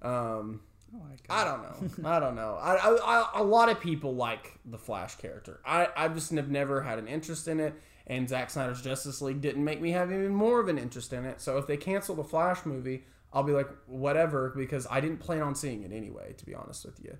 [0.01, 0.61] Um,
[0.95, 2.09] Oh my I don't know.
[2.11, 2.59] I don't know.
[2.61, 5.61] I, I, I, a lot of people like the Flash character.
[5.65, 7.75] I, I just have never had an interest in it,
[8.07, 11.25] and Zack Snyder's Justice League didn't make me have even more of an interest in
[11.25, 11.41] it.
[11.41, 15.41] So if they cancel the Flash movie, I'll be like, whatever, because I didn't plan
[15.41, 16.35] on seeing it anyway.
[16.37, 17.17] To be honest with you,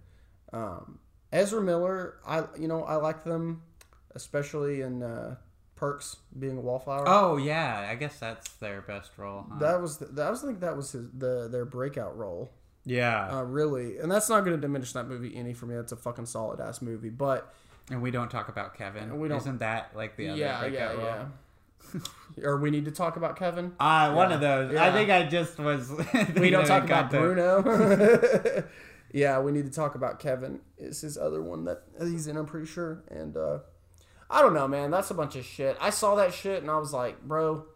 [0.53, 0.99] um,
[1.33, 3.63] Ezra Miller, I you know I like them,
[4.15, 5.37] especially in uh,
[5.77, 7.05] Perks being a wallflower.
[7.07, 9.47] Oh yeah, I guess that's their best role.
[9.51, 9.59] Huh?
[9.61, 12.53] That was the, that was I think that was his the their breakout role.
[12.85, 15.75] Yeah, Uh, really, and that's not going to diminish that movie any for me.
[15.77, 17.11] That's a fucking solid ass movie.
[17.11, 17.53] But
[17.91, 19.19] and we don't talk about Kevin.
[19.19, 21.01] We don't- Isn't that like the other yeah, yeah, role?
[21.03, 21.25] yeah.
[22.45, 23.73] or we need to talk about Kevin.
[23.81, 24.35] Uh, one Yeah.
[24.37, 24.73] of those.
[24.73, 24.85] Yeah.
[24.87, 25.91] I think I just was.
[26.37, 28.65] We don't talk about to- Bruno.
[29.13, 30.61] yeah, we need to talk about Kevin.
[30.79, 32.37] Is his other one that he's in?
[32.37, 33.03] I'm pretty sure.
[33.11, 33.59] And uh,
[34.31, 34.91] I don't know, man.
[34.91, 35.77] That's a bunch of shit.
[35.81, 37.67] I saw that shit and I was like, bro,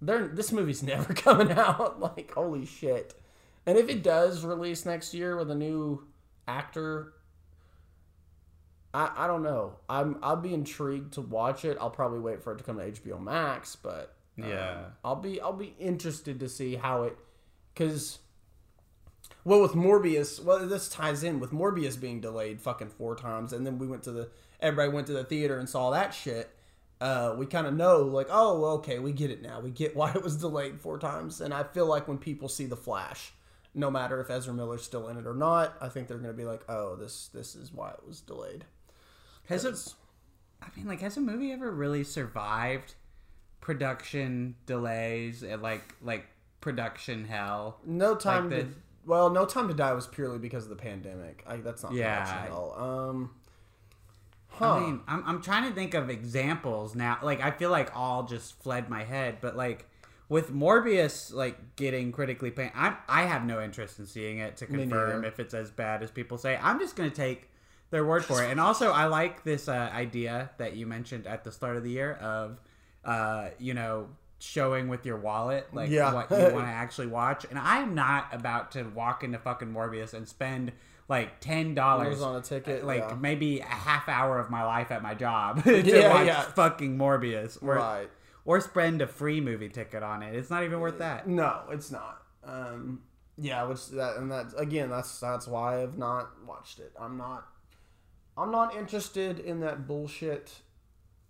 [0.00, 2.00] they're, this movie's never coming out.
[2.00, 3.14] like, holy shit.
[3.66, 6.06] And if it does release next year with a new
[6.46, 7.14] actor,
[8.92, 9.76] I, I don't know.
[9.88, 11.76] I'm I'll be intrigued to watch it.
[11.80, 14.84] I'll probably wait for it to come to HBO Max, but um, Yeah.
[15.04, 17.16] I'll be I'll be interested to see how it
[17.72, 18.18] because
[19.44, 23.66] well with Morbius well this ties in with Morbius being delayed fucking four times and
[23.66, 24.28] then we went to the
[24.60, 26.50] everybody went to the theater and saw that shit.
[27.00, 30.10] Uh, we kind of know like oh okay we get it now we get why
[30.12, 33.32] it was delayed four times and I feel like when people see the Flash
[33.74, 36.44] no matter if Ezra Miller's still in it or not I think they're gonna be
[36.44, 38.64] like oh this this is why it was delayed.
[39.48, 39.94] Has it?
[40.62, 42.94] I mean, like, has a movie ever really survived
[43.60, 46.26] production delays and like like
[46.60, 47.78] production hell?
[47.84, 48.64] No time Like to.
[48.66, 48.74] the-
[49.06, 51.42] Well, no time to die was purely because of the pandemic.
[51.46, 52.20] I, that's not Yeah.
[52.24, 52.74] production hell.
[52.78, 53.30] Um,
[54.48, 54.72] huh?
[54.72, 57.18] I mean, I'm, I'm trying to think of examples now.
[57.22, 59.86] Like, I feel like all just fled my head, but like
[60.28, 64.66] with Morbius, like getting critically panned, I I have no interest in seeing it to
[64.66, 66.58] confirm if it's as bad as people say.
[66.62, 67.50] I'm just gonna take
[67.90, 68.50] their word for it.
[68.50, 71.90] And also, I like this uh, idea that you mentioned at the start of the
[71.90, 72.58] year of,
[73.04, 74.08] uh, you know,
[74.40, 76.12] showing with your wallet, like Yeah.
[76.12, 77.46] what you want to actually watch.
[77.48, 80.72] And I'm not about to walk into fucking Morbius and spend
[81.08, 83.14] like ten dollars on a ticket, like yeah.
[83.20, 87.62] maybe a half hour of my life at my job to Yeah, watch fucking Morbius,
[87.62, 88.10] or, Right.
[88.44, 90.34] Or spend a free movie ticket on it.
[90.34, 91.26] It's not even worth that.
[91.26, 92.22] No, it's not.
[92.44, 93.02] Um,
[93.38, 94.90] yeah, which that and that again.
[94.90, 96.92] That's that's why I've not watched it.
[97.00, 97.46] I'm not.
[98.36, 100.60] I'm not interested in that bullshit.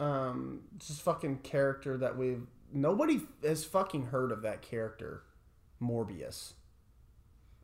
[0.00, 5.22] Um, just fucking character that we've nobody has fucking heard of that character,
[5.80, 6.54] Morbius.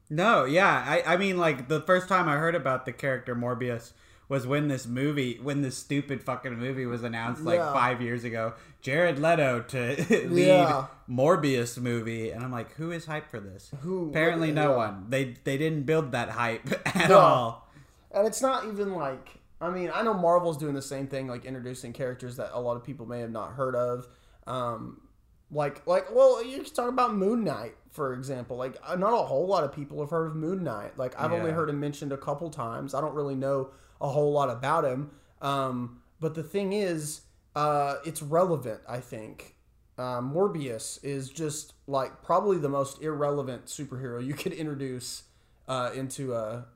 [0.08, 0.84] No, yeah.
[0.86, 3.92] I, I mean, like, the first time I heard about the character Morbius
[4.30, 7.72] was when this movie, when this stupid fucking movie was announced like Yeah.
[7.74, 8.54] five years ago.
[8.80, 9.96] Jared Leto to
[10.30, 10.86] lead Yeah.
[11.10, 12.30] Morbius movie.
[12.30, 13.70] And I'm like, who is hyped for this?
[13.82, 14.76] Who- Apparently, no yeah.
[14.76, 15.06] one.
[15.10, 16.66] They, they didn't build that hype
[16.96, 17.18] at No.
[17.18, 17.68] all.
[18.12, 19.28] And it's not even like
[19.60, 22.76] I mean, I know Marvel's doing the same thing, like introducing characters that a lot
[22.78, 24.06] of people may have not heard of.
[24.46, 25.02] Um,
[25.50, 28.56] like, like, well, you can talk about Moon Knight, for example.
[28.56, 30.96] Like, uh, not a whole lot of people have heard of Moon Knight.
[30.96, 32.94] Like, I've only heard him mentioned a couple times.
[32.94, 33.70] I don't really know
[34.00, 35.10] a whole lot about him.
[35.42, 37.22] Um, but the thing is,
[37.56, 38.80] uh, it's relevant.
[38.88, 39.54] I think
[39.98, 45.24] um, Morbius is just like probably the most irrelevant superhero you could introduce
[45.68, 46.66] uh, into a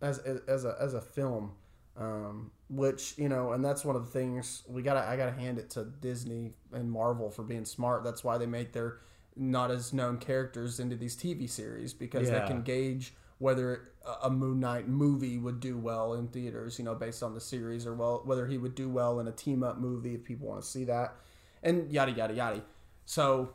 [0.00, 1.52] as as a as a film,
[1.96, 5.58] um, which you know, and that's one of the things we gotta I gotta hand
[5.58, 8.02] it to Disney and Marvel for being smart.
[8.04, 8.98] That's why they make their
[9.36, 12.40] not as known characters into these TV series because Yeah.
[12.40, 13.88] they can gauge whether
[14.22, 17.86] a- Moon Knight movie would do well in theaters, you know, based on the series,
[17.86, 20.62] or well whether he would do well in a team up movie if people want
[20.62, 21.14] to see that,
[21.62, 22.62] and yada yada yada.
[23.04, 23.50] So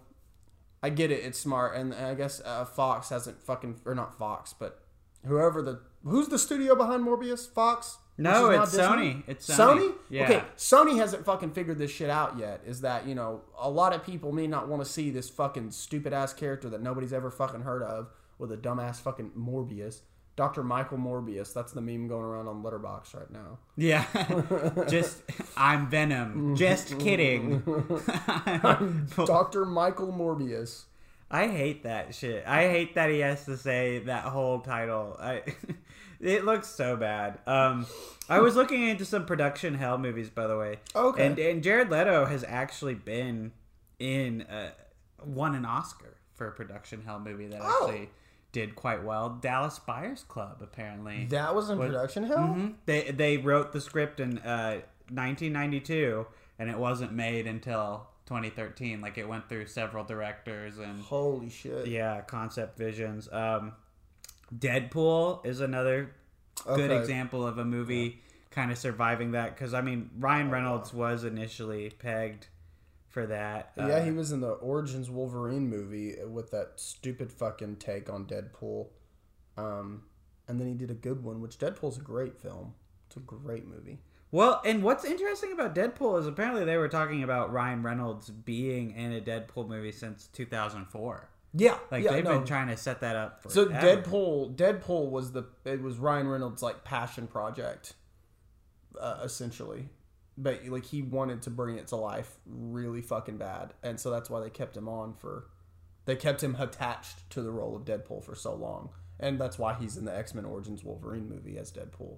[0.83, 1.23] I get it.
[1.23, 4.81] It's smart, and I guess uh, Fox hasn't fucking or not Fox, but
[5.25, 7.49] whoever the who's the studio behind Morbius?
[7.49, 7.97] Fox?
[8.19, 9.23] No, it's Sony.
[9.27, 9.93] It's Sony.
[10.09, 10.23] Yeah.
[10.23, 12.61] Okay, Sony hasn't fucking figured this shit out yet.
[12.65, 15.71] Is that you know a lot of people may not want to see this fucking
[15.71, 20.01] stupid ass character that nobody's ever fucking heard of with a dumbass fucking Morbius.
[20.35, 20.63] Dr.
[20.63, 21.51] Michael Morbius.
[21.51, 23.57] That's the meme going around on Letterboxd right now.
[23.75, 24.05] Yeah.
[24.87, 25.23] Just,
[25.57, 26.55] I'm Venom.
[26.55, 27.61] Just kidding.
[29.15, 29.65] Dr.
[29.65, 30.83] Michael Morbius.
[31.29, 32.43] I hate that shit.
[32.47, 35.17] I hate that he has to say that whole title.
[35.19, 35.43] I
[36.21, 37.39] it looks so bad.
[37.45, 37.85] Um
[38.29, 40.79] I was looking into some production hell movies by the way.
[40.95, 41.25] Okay.
[41.25, 43.51] And and Jared Leto has actually been
[43.99, 44.71] in uh
[45.25, 47.87] won an Oscar for a production hell movie that Oh.
[47.89, 48.09] actually
[48.57, 49.29] did quite well.
[49.41, 51.25] Dallas Buyers Club apparently.
[51.29, 52.37] That was in production hell?
[52.55, 52.73] Mhm.
[52.85, 56.25] They they wrote the script in uh 1992
[56.59, 61.87] and it wasn't made until 2013 like it went through several directors and Holy shit.
[61.87, 63.31] yeah, concept visions.
[63.31, 63.73] Um,
[64.53, 66.11] Deadpool is another
[66.65, 66.97] good Okay.
[66.99, 71.91] example of a movie kind of surviving that because I mean Ryan Reynolds was initially
[71.91, 72.47] pegged
[73.21, 73.71] for that.
[73.75, 78.25] Yeah, Uh, he was in the Origins Wolverine movie with that stupid fucking take on
[78.25, 78.89] Deadpool.
[79.57, 80.03] Um,
[80.47, 82.75] and then he did a good one, which Deadpool's a great film.
[83.07, 83.99] It's a great movie.
[84.31, 88.91] well, and what's interesting about Deadpool is apparently they were talking about Ryan Reynolds being
[88.91, 91.29] in a Deadpool movie since 2004.
[91.53, 92.37] Yeah, Like yeah, they've no.
[92.37, 96.27] been trying to set that up for So Deadpool, Deadpool was the it was Ryan
[96.27, 97.93] Reynolds' like passion project,
[98.99, 99.89] uh, essentially.
[100.37, 104.29] But like he wanted to bring it to life really fucking bad, and so that's
[104.29, 105.47] why they kept him on for.
[106.05, 109.73] They kept him attached to the role of Deadpool for so long, and that's why
[109.73, 112.17] he's in the X Men Origins Wolverine movie as Deadpool.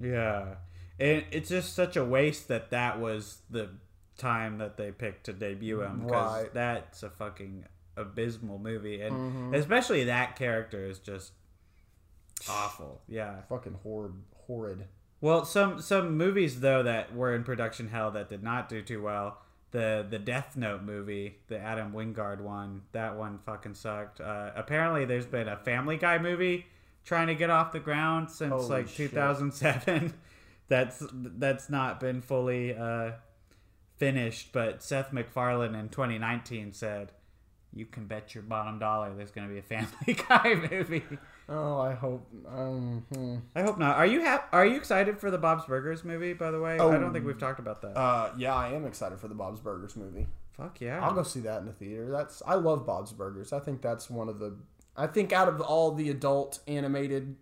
[0.00, 0.56] Yeah.
[1.00, 3.70] And it's just such a waste that that was the
[4.16, 6.52] time that they picked to debut him because Right.
[6.54, 7.64] that's a fucking
[7.96, 9.54] abysmal movie and Mm-hmm.
[9.54, 11.32] especially that character is just
[12.48, 13.00] awful.
[13.08, 13.42] Yeah.
[13.48, 14.14] Fucking horrid,
[14.46, 14.86] horrid.
[15.20, 19.02] Well, some some movies though that were in production hell that did not do too
[19.02, 19.38] well.
[19.70, 24.20] The the Death Note movie, the Adam Wingard one, that one fucking sucked.
[24.20, 26.66] Uh, apparently, there's been a Family Guy movie
[27.04, 29.10] trying to get off the ground since Holy like shit.
[29.10, 30.14] 2007.
[30.68, 33.12] that's that's not been fully uh,
[33.96, 34.52] finished.
[34.52, 37.12] But Seth MacFarlane in 2019 said,
[37.74, 41.02] "You can bet your bottom dollar there's going to be a Family Guy movie."
[41.48, 42.28] Oh, I hope.
[42.46, 43.36] Um, hmm.
[43.56, 43.96] I hope not.
[43.96, 46.34] Are you hap- Are you excited for the Bob's Burgers movie?
[46.34, 47.96] By the way, I don't think we've talked about that.
[47.96, 50.26] uh, yeah, I am excited for the Bob's Burgers movie.
[50.52, 51.00] Fuck yeah!
[51.02, 52.10] I'll go see that in the theater.
[52.10, 53.52] That's I love Bob's Burgers.
[53.52, 54.56] I think that's one of the.
[54.96, 57.36] I think out of all the adult animated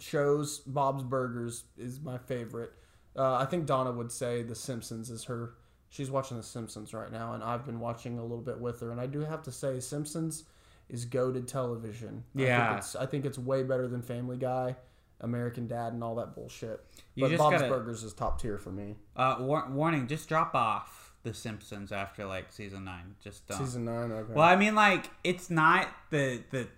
[0.00, 2.72] shows, Bob's Burgers is my favorite.
[3.14, 5.54] Uh, I think Donna would say The Simpsons is her.
[5.88, 8.90] She's watching The Simpsons right now, and I've been watching a little bit with her.
[8.90, 10.44] And I do have to say, Simpsons
[10.88, 12.24] is goaded television.
[12.36, 12.68] I Yeah.
[12.68, 14.76] think it's, I think it's way better than Family Guy,
[15.20, 16.84] American Dad, and all that bullshit.
[17.14, 18.96] You But Bob's gotta- Burgers is top tier for me.
[19.16, 21.02] Uh, war- warning: just drop off.
[21.22, 23.16] The Simpsons after like season nine.
[23.20, 23.58] Just don't.
[23.58, 24.12] Season nine.
[24.12, 24.32] Okay.
[24.32, 26.68] Well, I mean, like it's not the the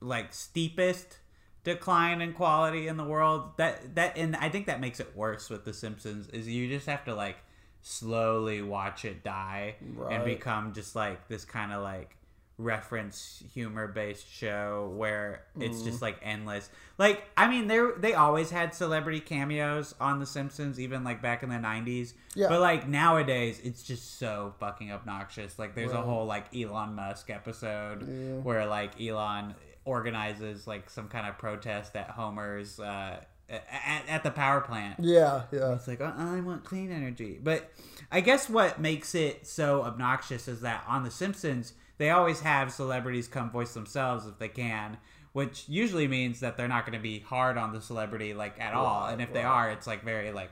[0.00, 1.18] like steepest
[1.64, 3.56] decline in quality in the world.
[3.56, 6.28] That that and I think that makes it worse with The Simpsons.
[6.28, 7.38] Is you just have to like
[7.80, 9.74] slowly watch it die
[10.08, 12.16] and become just like this kind of like
[12.62, 15.84] reference humor based show where it's Mm-hmm.
[15.86, 20.78] just like endless like i mean they they always had celebrity cameos on the simpsons
[20.78, 22.48] even like back in the 90s Yeah.
[22.48, 27.30] but like nowadays it's just so fucking obnoxious like there's a whole like elon musk
[27.30, 28.34] episode Yeah.
[28.42, 29.54] where like elon
[29.84, 33.16] organizes like some kind of protest at homer's uh
[33.50, 35.74] at, at the power plant yeah, yeah.
[35.74, 37.70] it's like oh, I want clean energy, but
[38.10, 42.72] I guess what makes it so obnoxious is that on The Simpsons they always have
[42.72, 44.96] celebrities come voice themselves if they can,
[45.32, 48.74] which usually means that they're not going to be hard on the celebrity like at
[48.74, 49.06] all.
[49.06, 50.50] and if they are, it's like very like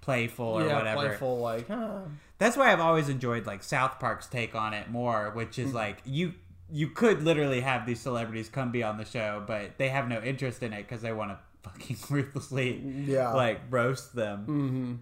[0.00, 1.08] playful or yeah, whatever.
[1.08, 1.66] playful like.
[1.70, 2.00] ah.
[2.38, 5.64] That's why I've always enjoyed like South Park's take on it more, which Mm.
[5.64, 6.34] is like you
[6.72, 10.20] you could literally have these celebrities come be on the show, but they have no
[10.22, 11.38] interest in it because they want to
[11.68, 13.32] fucking ruthlessly Yeah.
[13.32, 14.38] like roast them.
[14.46, 14.94] Mm-hmm.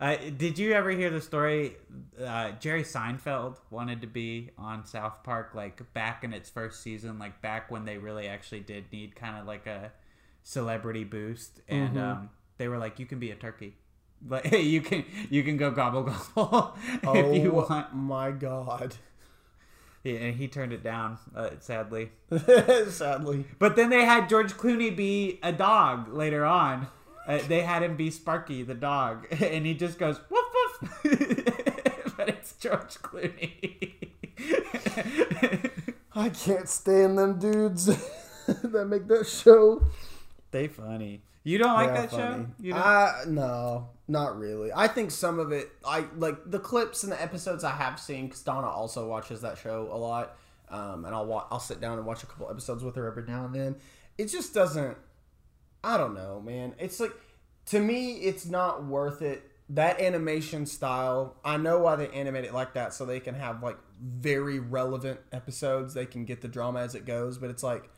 [0.00, 1.76] Uh, did you ever hear the story?
[2.18, 7.18] Uh, Jerry Seinfeld wanted to be on South Park, like back in its first season,
[7.18, 9.92] like back when they really actually did need kind of like a
[10.42, 12.02] celebrity boost, and Mhm.
[12.02, 13.76] um, they were like, "You can be a turkey,
[14.22, 18.94] but you can you can go gobble gobble Oh if you want." my god.
[20.02, 22.10] Yeah, and he turned it down, uh, sadly.
[22.88, 23.44] Sadly.
[23.58, 26.86] But then they had George Clooney be a dog later on.
[27.30, 30.44] Uh, they had him be Sparky the dog, and he just goes woof
[30.82, 31.02] woof.
[32.16, 33.94] but it's George Clooney.
[36.14, 37.86] I can't stand them dudes
[38.46, 39.86] that make that show.
[40.50, 41.22] they funny.
[41.44, 42.22] You don't like that funny.
[42.22, 42.46] show?
[42.58, 42.82] You don't?
[42.82, 44.72] Uh, no, not really.
[44.74, 48.26] I think some of it, I like the clips and the episodes I have seen.
[48.26, 50.36] Because Donna also watches that show a lot,
[50.68, 53.22] um, and I'll wa- I'll sit down and watch a couple episodes with her every
[53.22, 53.76] now and then.
[54.18, 54.96] It just doesn't.
[55.82, 56.74] I don't know, man.
[56.78, 57.12] It's like
[57.66, 59.46] to me, it's not worth it.
[59.70, 63.62] That animation style, I know why they animate it like that, so they can have
[63.62, 65.94] like very relevant episodes.
[65.94, 67.88] They can get the drama as it goes, but it's like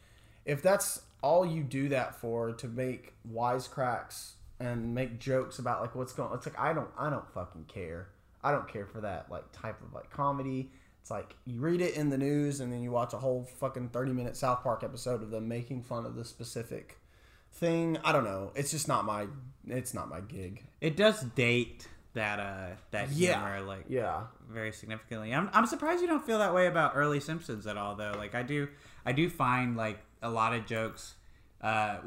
[0.45, 5.95] if that's all you do that for to make wisecracks and make jokes about like
[5.95, 8.09] what's going it's like I don't I don't fucking care.
[8.45, 10.71] I don't care for that like type of like comedy.
[11.01, 13.89] It's like you read it in the news and then you watch a whole fucking
[13.89, 16.99] 30 minute South Park episode of them making fun of the specific
[17.53, 17.99] thing.
[18.05, 18.53] I don't know.
[18.55, 19.27] It's just not my
[19.67, 20.65] it's not my gig.
[20.81, 23.33] it does date that uh that Yeah.
[23.55, 24.25] humor like Yeah.
[24.51, 25.33] very significantly.
[25.35, 28.13] I'm, I'm surprised you don't feel that way about early Simpsons at all, though.
[28.17, 28.69] Like I do,
[29.07, 31.15] I do find like a lot of jokes
[31.63, 31.99] uh,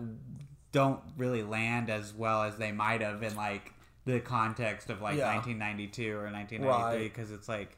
[0.71, 3.73] don't really land as well as they might have in like
[4.05, 5.33] the context of like Yeah.
[5.33, 7.03] 1992 or 1993 Right.
[7.13, 7.77] because it's like.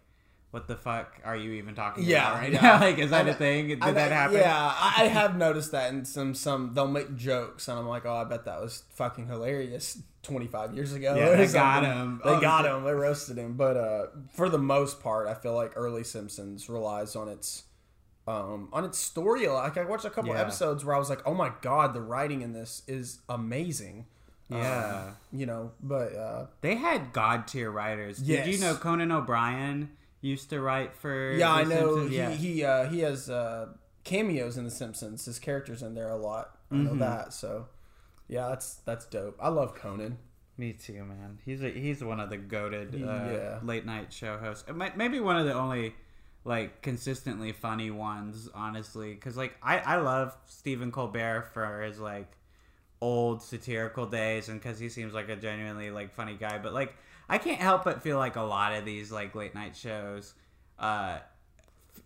[0.51, 2.61] What the fuck are you even talking Yeah, about right yeah.
[2.61, 2.79] now?
[2.79, 3.67] Like, is that a thing?
[3.67, 4.37] Did and that I- happen?
[4.37, 8.05] Yeah, I I have noticed that in some some they'll make jokes and I'm like,
[8.05, 11.15] oh, I bet that was fucking hilarious 25 years ago.
[11.15, 12.21] Yeah, they got him.
[12.23, 12.71] They Oh, got shit.
[12.73, 12.83] him.
[12.85, 13.53] They roasted him.
[13.53, 17.63] But uh, for the most part, I feel like early Simpsons relies on its
[18.27, 19.47] um, on its story.
[19.47, 20.41] Like I watched a couple Yeah.
[20.41, 24.05] episodes where I was like, oh my god, the writing in this is amazing.
[24.49, 25.07] Yeah.
[25.07, 28.17] Um, you know, but uh, They had god tier writers.
[28.19, 29.89] Did you know Conan O'Brien
[30.21, 31.31] used to write for?
[31.33, 32.09] yeah, I know Simpsons?
[32.11, 32.29] he Yeah.
[32.31, 33.67] he uh, he has uh,
[34.03, 35.25] cameos in The Simpsons.
[35.25, 36.57] His characters in there a lot.
[36.71, 36.99] I know Mhm.
[36.99, 37.33] that.
[37.33, 37.67] So
[38.27, 39.37] yeah, that's that's dope.
[39.41, 40.17] I love Conan.
[40.57, 41.37] Me too, man.
[41.45, 43.59] He's a, he's one of the goaded uh, Yeah.
[43.63, 44.67] late night show hosts.
[44.67, 45.93] It might- Maybe one of the only
[46.45, 49.13] like consistently funny ones, honestly.
[49.13, 52.31] Because like I I love Stephen Colbert for his like
[53.01, 56.57] old satirical days, and because he seems like a genuinely like funny guy.
[56.57, 56.95] But like
[57.29, 60.33] I can't help but feel like a lot of these like late night shows.
[60.79, 61.19] Uh,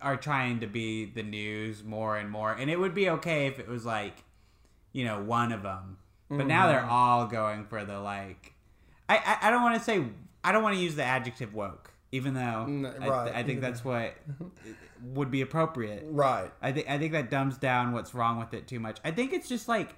[0.00, 3.58] are trying to be the news more and more, and it would be okay if
[3.58, 4.24] it was like,
[4.92, 5.98] you know, one of them.
[6.28, 8.54] But now they're all going for the like.
[9.08, 10.02] I I, I don't want to say
[10.42, 13.34] I don't want to use the adjective woke, even though N- I, right.
[13.34, 14.14] I think that's what
[15.02, 16.04] would be appropriate.
[16.08, 16.50] Right.
[16.62, 18.98] I think I think that dumbs down what's wrong with it too much.
[19.04, 19.94] I think it's just like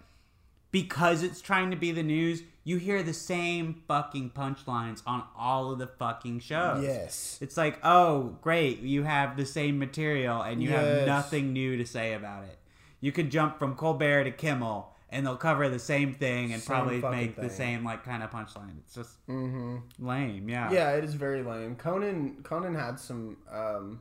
[0.75, 5.70] because it's trying to be the news, you hear the same fucking punchlines on all
[5.70, 6.83] of the fucking shows.
[6.83, 7.39] Yes.
[7.41, 11.87] It's like, oh, great, you have the same material and you have nothing new to
[11.87, 12.59] say about it.
[13.01, 16.75] You could jump from Colbert to Kimmel and they'll cover the same thing and Same
[16.75, 18.77] probably make the same like kind of punchline.
[18.79, 19.77] It's just Mm-hmm.
[20.05, 20.72] lame, yeah.
[20.72, 21.77] Yeah, it is very lame.
[21.77, 24.01] Conan Conan had some um,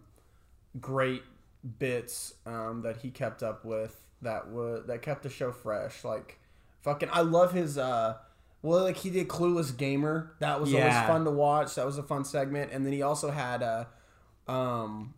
[0.82, 1.22] great
[1.78, 6.04] bits um, that he kept up with that would that kept the show fresh.
[6.04, 6.40] Like
[6.84, 8.18] fucking, I love his uh,
[8.62, 10.34] Well, like he did Clueless Gamer.
[10.40, 10.82] That was Yeah.
[10.82, 11.76] always fun to watch.
[11.76, 12.72] That was a fun segment.
[12.72, 13.88] And then he also had a,
[14.48, 15.14] um,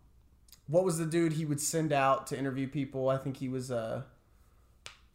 [0.66, 3.08] what was the dude he would send out to interview people?
[3.08, 4.02] I think he was uh,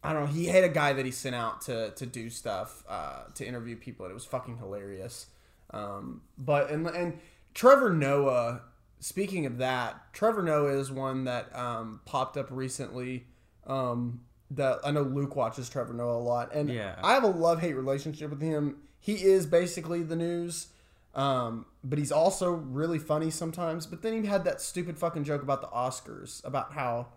[0.04, 0.32] I don't know.
[0.32, 3.76] He had a guy that he sent out to to do stuff uh, to interview
[3.76, 5.26] people, and it was fucking hilarious.
[5.70, 7.18] Um, but and and
[7.54, 8.62] Trevor Noah.
[8.98, 13.26] Speaking of that, Trevor Noah is one that um, popped up recently.
[13.66, 14.20] Um,
[14.56, 16.98] that I know Luke watches Trevor Noah a lot, and Yeah.
[17.02, 18.76] I have a love hate relationship with him.
[19.00, 20.68] He is basically the news,
[21.14, 23.86] um, but he's also really funny sometimes.
[23.86, 27.08] But then he had that stupid fucking joke about the Oscars, about how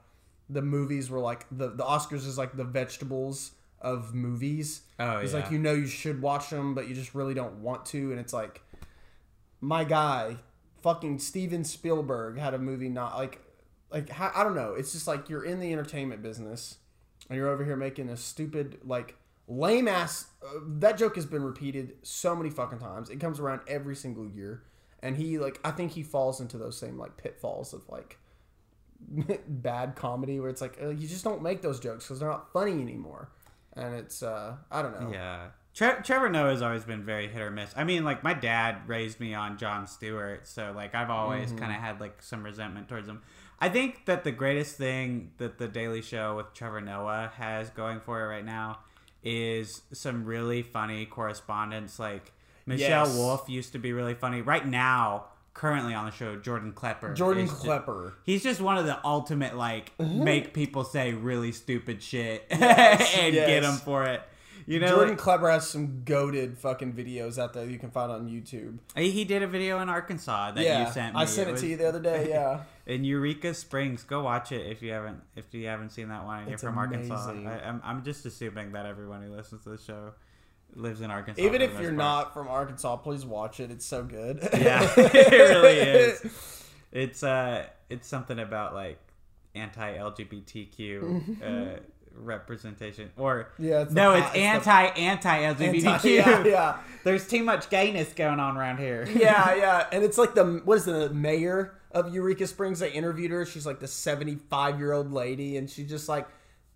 [0.50, 4.82] the movies were like the the Oscars is like the vegetables of movies.
[5.00, 5.40] Oh, it's yeah.
[5.42, 8.20] like you know you should watch them, but you just really don't want to, and
[8.20, 8.62] it's like
[9.62, 10.38] my guy,
[10.82, 13.42] fucking Steven Spielberg had a movie not like
[13.92, 14.74] like I don't know.
[14.74, 16.78] It's just like you're in the entertainment business
[17.30, 19.16] and you're over here making a stupid like
[19.48, 20.28] lame ass.
[20.44, 23.10] Uh, that joke has been repeated so many fucking times.
[23.10, 24.64] It comes around every single year,
[25.02, 28.18] and he like I think he falls into those same like pitfalls of like
[29.48, 32.52] bad comedy where it's like uh, you just don't make those jokes because they're not
[32.52, 33.30] funny anymore.
[33.74, 35.12] And it's uh I don't know.
[35.12, 35.48] Yeah.
[35.74, 37.74] Tre- Trevor Noah has always been very hit or miss.
[37.76, 41.58] I mean, like my dad raised me on Jon Stewart, so like I've always Mm-hmm.
[41.58, 43.22] kind of had like some resentment towards him.
[43.60, 48.00] I think that the greatest thing that the Daily Show with Trevor Noah has going
[48.02, 48.80] for it right now
[49.24, 51.98] is some really funny correspondence.
[51.98, 52.32] Like
[52.66, 53.16] Michelle Yes.
[53.18, 54.42] Wolf used to be really funny.
[54.42, 57.14] Right now, currently on the show, Jordan Klepper.
[57.14, 58.14] Jordan Klepper.
[58.24, 60.24] He's just one of the ultimate like Mm-hmm.
[60.24, 62.62] make people say really stupid shit and
[63.34, 64.22] get them for it.
[64.68, 68.12] You know, Jordan like- Klepper has some goaded fucking videos out there you can find
[68.12, 68.80] on YouTube.
[68.96, 71.22] he did a video in Arkansas that yeah, you sent me.
[71.22, 72.30] I sent it, was to you the other day.
[72.36, 74.04] Yeah, in Eureka Springs.
[74.04, 76.48] Go watch it if you haven't if you haven't seen that one.
[76.50, 77.32] You're from Arkansas.
[77.32, 80.14] I, I'm I'm just assuming that everyone who listens to the show
[80.76, 81.42] lives in Arkansas.
[81.42, 81.94] even if you're part.
[81.94, 83.72] not from Arkansas, please watch it.
[83.72, 84.40] It's so good.
[84.54, 86.64] yeah, it really is.
[86.92, 89.00] It's uh, it's something about like
[89.54, 91.80] anti-LGBTQ uh,
[92.18, 94.84] representation, or Yeah, the no, it's the- anti.
[94.86, 96.78] Anti- yeah, yeah.
[97.04, 99.08] There's too much gayness going on around here.
[99.16, 102.80] yeah, yeah, and it's like the what is the mayor of Eureka Springs?
[102.80, 103.46] They interviewed her.
[103.46, 106.28] She's like the seventy-five year old lady, and she's just like,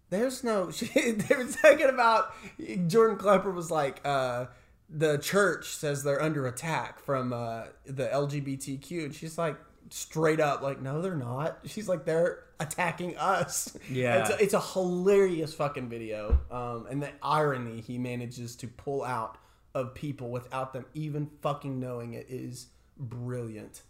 [0.09, 2.33] "There's no." She, they were talking about
[2.87, 4.45] Jordan Klepper was like, uh,
[4.89, 9.57] "The church says they're under attack from uh, the LGBTQ," and she's like,
[9.89, 14.19] straight up, like, "No, they're not." She's like, "They're attacking us." Yeah.
[14.21, 19.03] it's a, it's a hilarious fucking video, um, and the irony he manages to pull
[19.03, 19.37] out
[19.75, 23.83] of people without them even fucking knowing it is brilliant.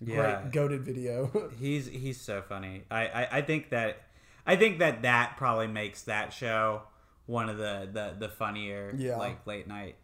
[0.00, 0.40] Yeah.
[0.42, 1.50] Great goaded video.
[1.60, 2.84] He's he's so funny.
[2.90, 4.02] I, I, I think that
[4.46, 6.82] I think that that probably makes that show
[7.26, 9.16] one of the the, the funnier Yeah.
[9.18, 9.96] like late night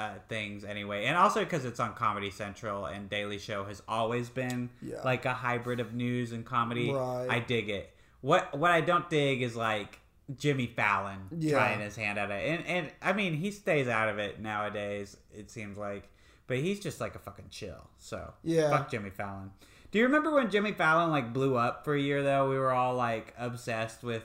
[0.00, 4.28] uh, things anyway, and also because it's on Comedy Central and Daily Show has always
[4.30, 5.02] been Yeah.
[5.04, 6.90] like a hybrid of news and comedy.
[6.92, 7.26] Right.
[7.28, 7.94] I dig it.
[8.22, 9.98] What what I don't dig is like
[10.36, 11.52] Jimmy Fallon Yeah.
[11.58, 15.16] trying his hand at it, and and I mean he stays out of it nowadays.
[15.32, 16.08] It seems like.
[16.46, 17.88] But he's just like a fucking chill.
[17.98, 18.70] So Yeah.
[18.70, 19.52] fuck Jimmy Fallon.
[19.92, 22.48] Do you remember when Jimmy Fallon like blew up for a year though?
[22.50, 24.24] We were all like obsessed with,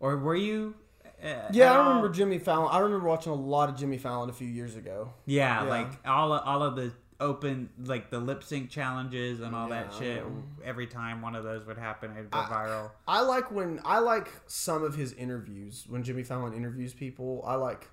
[0.00, 0.74] or were you?
[1.22, 2.68] Uh, yeah, I remember Jimmy Fallon.
[2.70, 5.12] I remember watching a lot of Jimmy Fallon a few years ago.
[5.26, 5.68] Yeah, Yeah.
[5.70, 9.92] like all of, all of the open like the lip sync challenges and all that
[9.92, 10.22] shit.
[10.64, 12.90] Every time one of those would happen, it'd go viral.
[13.08, 17.42] I like when I like some of his interviews when Jimmy Fallon interviews people.
[17.46, 17.88] I like.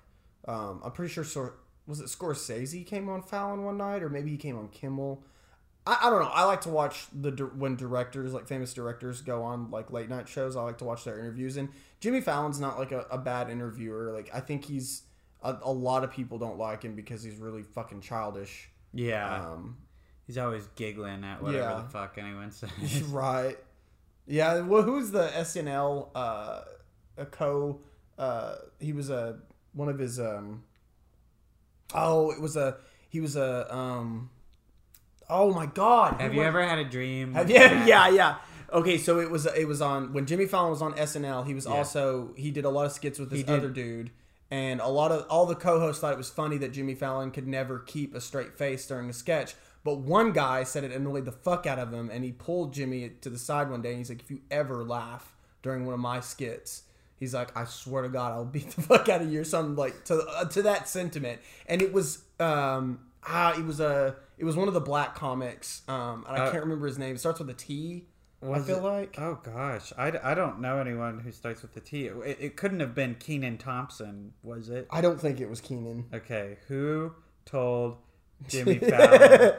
[0.46, 1.24] Um, I'm pretty sure.
[1.24, 1.54] Sor-
[1.88, 5.22] was it Scorsese came on Fallon one night, or maybe he came on Kimmel.
[5.86, 6.30] I, I don't know.
[6.32, 10.28] I like to watch the when directors, like famous directors, go on like late night
[10.28, 10.56] shows.
[10.56, 11.68] I like to watch their interviews, and
[12.00, 14.12] Jimmy Fallon's not like a, a bad interviewer.
[14.12, 15.02] Like I think he's
[15.42, 18.68] a, a lot of people don't like him because he's really fucking childish.
[18.92, 19.76] Yeah, Um,
[20.26, 21.82] he's always giggling at whatever yeah.
[21.82, 23.02] the fuck anyone says.
[23.08, 23.56] right.
[24.26, 24.60] Yeah.
[24.60, 26.62] Well, who's the SNL uh,
[27.16, 27.80] a co?
[28.18, 29.38] Uh, he was a
[29.72, 30.18] one of his.
[30.18, 30.64] Um,
[31.94, 32.78] oh, it was a
[33.08, 33.72] he was a.
[33.74, 34.30] Um,
[35.30, 36.20] oh my God!
[36.20, 37.34] Have you ever had a dream?
[37.34, 37.56] Have you?
[37.60, 38.36] Yeah, yeah.
[38.72, 41.46] Okay, so it was it was on when Jimmy Fallon was on SNL.
[41.46, 41.72] He was Yeah.
[41.74, 44.10] also he did a lot of skits with this other dude,
[44.50, 47.46] and a lot of all the co-hosts thought it was funny that Jimmy Fallon could
[47.46, 49.54] never keep a straight face during a sketch.
[49.84, 53.08] But one guy said it annoyed the fuck out of him, and he pulled Jimmy
[53.20, 56.00] to the side one day, and he's like, "If you ever laugh during one of
[56.00, 56.82] my skits."
[57.18, 59.74] He's like, I swear to God, I'll beat the fuck out of you, or something
[59.76, 61.40] like to uh, to that sentiment.
[61.66, 65.82] And it was, um, ah, it was a, it was one of the black comics,
[65.88, 67.14] um, and I Uh, can't remember his name.
[67.14, 68.06] It starts with a T.
[68.42, 71.80] I feel it- like Oh gosh, I, I don't know anyone who starts with the
[71.80, 72.06] T.
[72.06, 74.86] It, it couldn't have been Kenan Thompson, was it?
[74.90, 76.04] I don't think it was Kenan.
[76.12, 77.12] Okay, who
[77.46, 77.96] told
[78.48, 79.54] Jimmy Fallon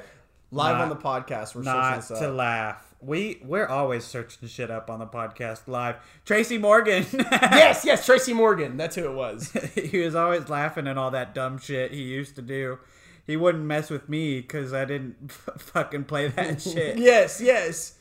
[0.51, 2.19] Live Not- on the podcast, we're not this up.
[2.19, 2.83] to laugh?
[3.01, 5.97] We we're always searching shit up on the podcast live.
[6.25, 7.05] Tracy Morgan.
[7.13, 8.77] yes, yes, Tracy Morgan.
[8.77, 9.51] That's who it was.
[9.75, 12.79] he was always laughing at all that dumb shit he used to do.
[13.27, 16.97] He wouldn't mess with me because I didn't f- fucking play that shit.
[16.97, 17.93] yes, yes.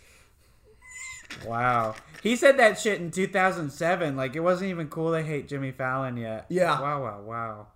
[1.44, 1.94] Wow.
[2.22, 4.16] He said that shit in 2007.
[4.16, 6.46] Like, it wasn't even cool to hate Jimmy Fallon yet.
[6.48, 6.80] Yeah.
[6.80, 7.66] Wow, wow, wow.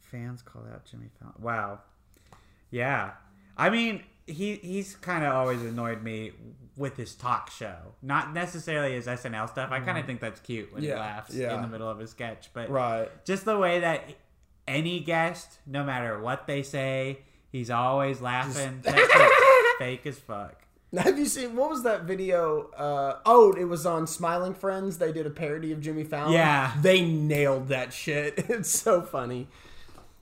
[0.00, 1.34] Fans call out Jimmy Fallon.
[1.40, 1.80] Wow.
[2.70, 3.12] Yeah.
[3.56, 6.32] I mean, he he's kind of always annoyed me
[6.76, 7.76] with his talk show.
[8.00, 9.70] Not necessarily his SNL stuff.
[9.70, 10.98] I kind of think that's cute when he Mm-hmm.
[10.98, 11.54] Laughs yeah.
[11.56, 12.48] in the middle of his sketch.
[12.54, 13.08] But Right.
[13.24, 14.04] just the way that
[14.70, 17.18] any guest, no matter what they say,
[17.50, 18.82] he's always laughing.
[19.78, 20.56] Fake as fuck.
[20.96, 22.70] Have you seen what was that video?
[22.70, 24.98] Uh, oh, it was on Smiling Friends.
[24.98, 26.32] They did a parody of Jimmy Fallon.
[26.32, 26.72] Yeah.
[26.80, 28.44] they nailed that shit.
[28.48, 29.48] It's so funny.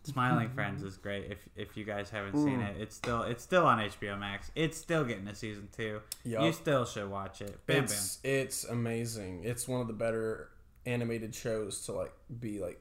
[0.02, 1.30] Smiling Friends is great.
[1.30, 4.50] If if you guys haven't seen it, it's still it's still on HBO Max.
[4.54, 6.00] It's still getting a season two.
[6.24, 6.42] Yup.
[6.42, 7.58] You still should watch it.
[7.66, 9.44] Bam it's it's amazing.
[9.44, 10.48] It's one of the better
[10.86, 12.80] animated shows to like be like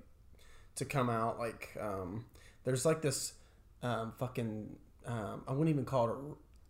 [0.77, 1.37] to come out.
[1.37, 2.25] Like um,
[2.63, 3.33] there's like this
[3.83, 4.75] um, fucking
[5.05, 6.17] um, I wouldn't even call it a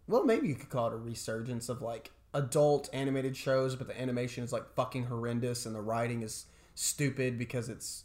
[0.08, 4.00] well maybe you could call it a resurgence of like adult animated shows, but the
[4.00, 6.46] animation is like fucking horrendous and the writing is
[6.76, 8.04] stupid because it's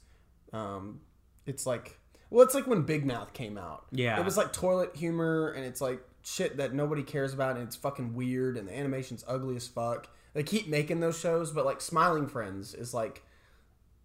[0.52, 1.00] um,
[1.46, 1.98] it's like
[2.30, 3.86] well it's like when Big Mouth came out.
[3.90, 4.18] Yeah.
[4.18, 7.76] it was like toilet humor and it's like shit that nobody cares about and it's
[7.76, 10.08] fucking weird and the animation's ugly as fuck.
[10.34, 13.22] They keep making those shows, but like Smiling Friends is like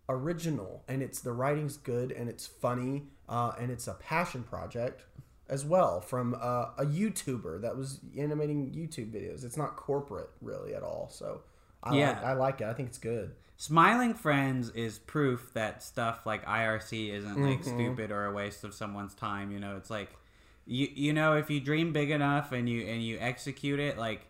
[0.10, 5.04] original and it's the writing's good and it's funny uh, and it's a passion project
[5.50, 9.44] as well from uh, a YouTuber that was animating YouTube videos.
[9.46, 11.42] It's not corporate really at all, so
[11.84, 12.10] I Yeah.
[12.10, 12.68] like, I like it.
[12.68, 13.34] I think it's good.
[13.56, 17.76] Smiling Friends is proof that stuff like IRC isn't like Mm-hmm.
[17.78, 19.52] stupid or a waste of someone's time.
[19.52, 20.10] You know, it's like
[20.66, 24.28] you you know if you dream big enough and you and you execute it, like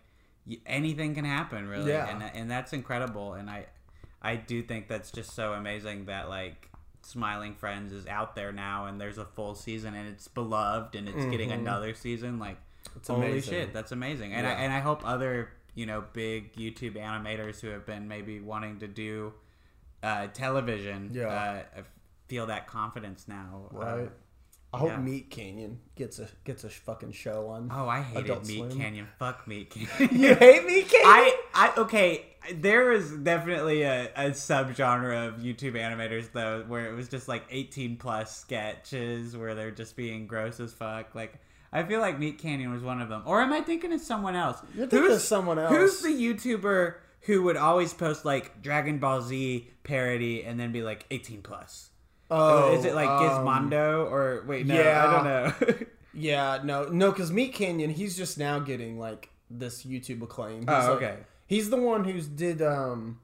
[0.47, 1.91] y- anything can happen really.
[1.91, 2.07] Yeah.
[2.07, 3.34] And and that's incredible.
[3.34, 3.65] And I
[4.28, 6.69] I do think that's just so amazing that like
[7.01, 11.07] Smiling Friends is out there now and there's a full season and it's beloved and
[11.07, 12.39] it's getting another season.
[12.39, 12.99] Like Mm-hmm.
[12.99, 13.53] It's holy amazing.
[13.53, 14.34] shit, that's amazing.
[14.34, 18.39] And I and I hope other you know big YouTube animators who have been maybe
[18.39, 19.34] wanting to do
[20.03, 21.28] uh, television Yeah.
[21.78, 21.82] uh,
[22.28, 23.69] feel that confidence now.
[23.73, 24.09] Uh, Right.
[24.74, 24.97] I hope yeah.
[24.97, 27.70] Meat Canyon gets a gets a fucking show on.
[27.74, 28.78] oh, I hated Adult Meat Swim.
[28.80, 29.07] Canyon.
[29.18, 30.20] Fuck Meat Canyon.
[30.22, 31.05] You hate Meat Canyon?
[31.05, 32.26] I, I okay.
[32.53, 37.43] There is definitely a, a subgenre of YouTube animators though, where it was just like
[37.49, 41.13] 18 plus sketches where they're just being gross as fuck.
[41.15, 41.39] Like
[41.72, 44.36] I feel like Meat Canyon was one of them, or am I thinking of someone
[44.36, 44.57] else?
[44.76, 45.72] You're thinking of someone else.
[45.72, 50.82] Who's the YouTuber who would always post like Dragon Ball Z parody and then be
[50.84, 51.89] like 18 plus?
[52.30, 54.65] Oh, is it like um, Gizmondo or wait?
[54.65, 55.05] No, yeah.
[55.05, 55.23] I don't
[55.71, 55.86] know.
[56.19, 60.61] Yeah, no, no, because Meat Canyon, he's just now getting like this YouTube acclaim.
[60.61, 61.17] He's, Oh, like- okay.
[61.45, 63.19] he's the one who's did um,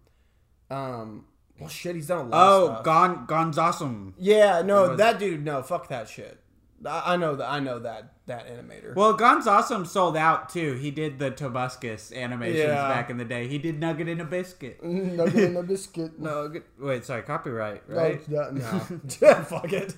[0.70, 1.26] um,
[1.60, 2.32] well, shit, he's done a lot.
[2.34, 2.84] oh, of stuff.
[2.84, 4.14] Gon Gonzossm.
[4.20, 6.40] yeah, no, that dude, no, fuck that shit.
[6.86, 7.50] I, I know that.
[7.50, 8.96] I know that that animator.
[8.96, 10.74] Well, Gonzossm sold out too.
[10.74, 12.88] He did the Tobuscus animations Yeah.
[12.88, 13.48] back in the day.
[13.48, 14.84] He did Nugget in a Biscuit.
[14.84, 16.20] Nugget in a biscuit.
[16.20, 16.66] Nugget.
[16.80, 18.28] Wait, sorry, copyright, right?
[18.30, 18.62] no, no.
[19.44, 19.96] fuck it.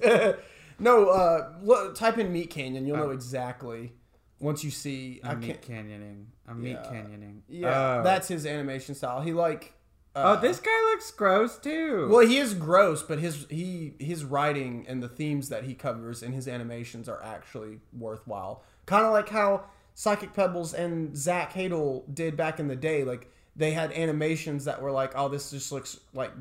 [0.79, 2.85] no, uh, look, type in Meat Canyon.
[2.87, 3.93] You'll know exactly
[4.39, 5.21] once you see.
[5.23, 5.87] I I'm meat can't.
[5.87, 6.25] canyoning.
[6.47, 6.91] I'm meat Yeah.
[6.91, 7.41] canyoning.
[7.47, 8.03] Yeah, Oh.
[8.03, 9.21] that's his animation style.
[9.21, 9.73] He like.
[10.15, 12.07] Uh, Oh, this guy looks gross too.
[12.09, 16.23] Well, he is gross, but his he his writing and the themes that he covers
[16.23, 18.63] in his animations are actually worthwhile.
[18.85, 23.03] Kind of like how Psychic Pebbles and Zach Hadel did back in the day.
[23.03, 26.31] Like they had animations that were like, oh, this just looks like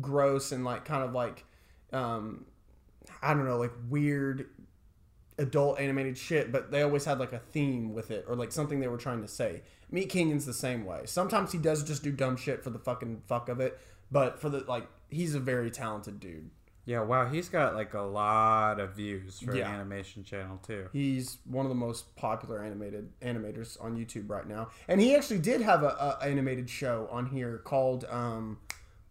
[0.00, 1.44] gross and like kind of like,
[1.92, 2.44] um,
[3.22, 4.48] I don't know, like weird
[5.38, 8.78] adult animated shit, but they always had like a theme with it or like something
[8.80, 9.62] they were trying to say.
[9.90, 11.02] Meat Canyon's the same way.
[11.04, 13.78] Sometimes he does just do dumb shit for the fucking fuck of it,
[14.10, 16.50] but for the like, he's a very talented dude.
[16.86, 19.68] yeah, wow, he's got like a lot of views for Yeah.
[19.68, 20.88] an animation channel too.
[20.92, 25.38] He's one of the most popular animated animators on YouTube right now, and he actually
[25.40, 28.58] did have a, a animated show on here called um,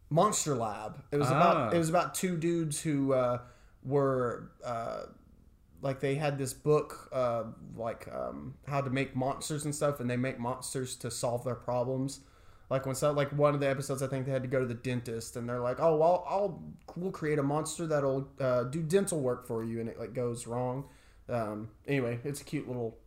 [0.09, 1.03] Monster Lab.
[1.11, 1.69] It was about Ah.
[1.69, 3.39] it was about two dudes who uh,
[3.83, 5.03] were uh,
[5.81, 7.43] like they had this book uh,
[7.75, 11.55] like um, how to make monsters and stuff, and they make monsters to solve their
[11.55, 12.21] problems.
[12.69, 14.65] Like when so, like one of the episodes, I think they had to go to
[14.65, 16.63] the dentist, and they're like, "Oh, well, I'll
[16.95, 20.45] we'll create a monster that'll uh, do dental work for you," and it like goes
[20.45, 20.85] wrong.
[21.27, 22.97] Um, anyway, it's a cute little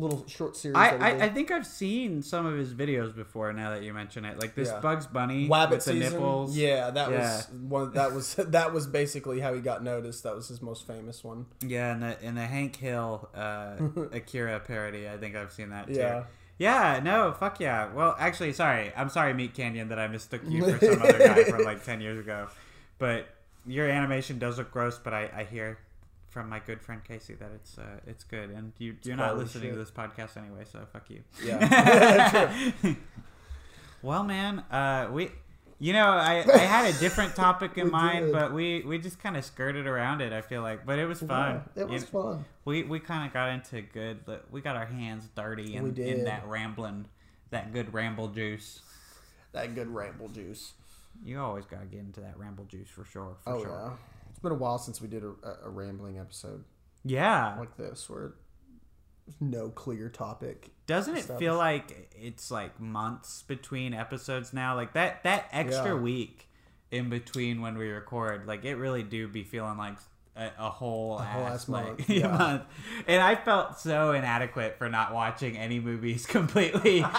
[0.00, 0.76] little short series.
[0.76, 1.10] I, I.
[1.24, 3.52] I think I've seen some of his videos before.
[3.52, 4.80] Now that you mention it, like this Yeah.
[4.80, 6.12] Bugs Bunny Wabbit with the season.
[6.14, 6.56] nipples.
[6.56, 7.18] Yeah, that Yeah.
[7.36, 7.92] was one.
[7.92, 10.22] That was that was basically how he got noticed.
[10.24, 11.46] That was his most famous one.
[11.64, 13.76] Yeah, and the and the Hank Hill uh,
[14.12, 15.08] Akira parody.
[15.08, 15.94] I think I've seen that too.
[15.94, 16.24] Yeah.
[16.58, 17.90] Yeah, no, fuck yeah.
[17.94, 18.92] Well, actually, sorry.
[18.94, 22.02] I'm sorry, Meat Canyon, that I mistook you for some other guy from like 10
[22.02, 22.48] years ago.
[22.98, 23.28] But
[23.66, 25.78] your animation does look gross, but I, I hear
[26.30, 28.50] from my good friend Casey that it's uh, it's good.
[28.50, 31.22] And you, you're not listening to this podcast anyway, so fuck you.
[31.44, 32.72] Yeah.
[34.02, 35.30] well, man, uh, we.
[35.82, 38.32] You know, I, I had a different topic in mind, did.
[38.34, 40.30] but we, we just kind of skirted around it.
[40.30, 41.62] I feel like, but it was fun.
[41.74, 42.44] Yeah, it You was fun.
[42.66, 44.18] We we kind of got into good.
[44.50, 47.06] We got our hands dirty in, in that rambling,
[47.48, 48.80] that good ramble juice.
[49.52, 50.74] That good ramble juice.
[51.24, 53.36] You always gotta get into that ramble juice for sure.
[53.42, 53.96] For Oh sure.
[53.96, 53.96] yeah.
[54.40, 55.34] It's been a while since we did a,
[55.66, 56.64] a rambling episode
[57.04, 57.56] Yeah.
[57.58, 58.32] like this where
[59.26, 60.70] there's no clear topic.
[60.86, 64.76] Doesn't it feel like it's like months between episodes now?
[64.76, 66.00] Like that that extra Yeah.
[66.00, 66.48] week
[66.90, 69.98] in between when we record, like it really do be feeling like
[70.34, 72.28] a, a whole, A whole ass, ass like, month, yeah.
[72.28, 72.62] month.
[73.06, 77.10] And I felt so inadequate for not watching any movies completely with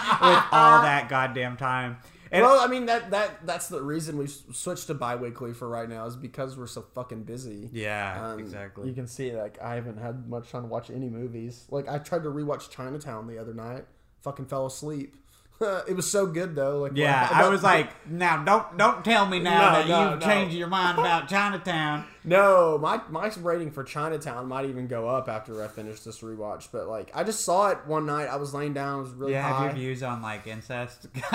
[0.50, 1.98] all that goddamn time.
[2.32, 5.88] And well, I mean that that that's the reason we switched to bi-weekly for right
[5.88, 7.68] now is because we're so fucking busy.
[7.72, 8.88] yeah, Um, exactly.
[8.88, 11.66] You can see like I haven't had much time to watch any movies.
[11.70, 13.84] Like I tried to rewatch Chinatown the other night.
[14.22, 15.16] Fucking fell asleep.
[15.88, 16.80] it was so good though.
[16.80, 20.10] Like Yeah, well, I was like, now don't don't tell me now No, that no,
[20.12, 20.26] you've no.
[20.26, 22.04] changed your mind about Chinatown.
[22.24, 26.68] no, my my rating for Chinatown might even go up after I finish this rewatch.
[26.72, 28.26] But like I just saw it one night.
[28.28, 29.00] I was laying down.
[29.00, 29.64] It was really Yeah, have high.
[29.66, 31.08] your views on like incest?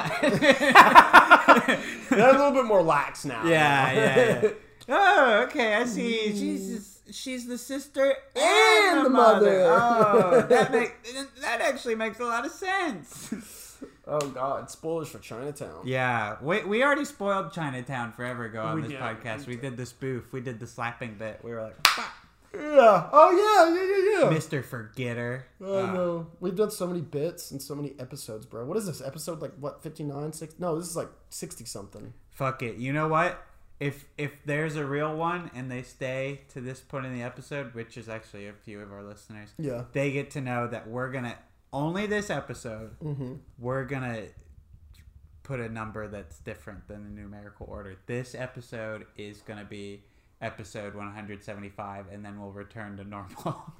[2.09, 3.45] They're a little bit more lax now.
[3.45, 4.49] yeah, yeah, yeah.
[4.89, 5.73] Oh, okay.
[5.75, 6.31] I see.
[6.33, 9.65] She's she's the sister and, the mother.
[9.69, 10.95] Oh, that make
[11.41, 13.66] that actually makes a lot of sense.
[14.07, 15.81] Oh God, spoilers for Chinatown.
[15.85, 19.45] Yeah, we, we already spoiled Chinatown forever ago on We this did, podcast.
[19.47, 20.31] we We did the spoof.
[20.31, 21.41] We did the slapping bit.
[21.43, 21.75] We were like,
[22.55, 23.09] Yeah.
[23.11, 24.37] Oh yeah, yeah, yeah, yeah.
[24.37, 24.63] Mr.
[24.63, 25.43] Forgetter.
[25.61, 28.65] Oh Uh, no, we've done so many bits and so many episodes, bro.
[28.65, 29.53] What is this episode like?
[29.59, 30.55] What 59, 60?
[30.61, 32.13] No, this is like sixty something.
[32.31, 32.77] Fuck it.
[32.77, 33.43] You know what?
[33.79, 37.75] If if there's a real one and they stay to this point in the episode,
[37.75, 39.83] which is actually a few of our listeners, Yeah.
[39.91, 41.35] they get to know that we're gonna
[41.73, 43.33] only this episode Mm-hmm.
[43.59, 44.23] we're gonna
[45.43, 47.95] put a number that's different than the numerical order.
[48.05, 50.03] This episode is gonna be
[50.41, 53.71] episode 175, and then we'll return to normal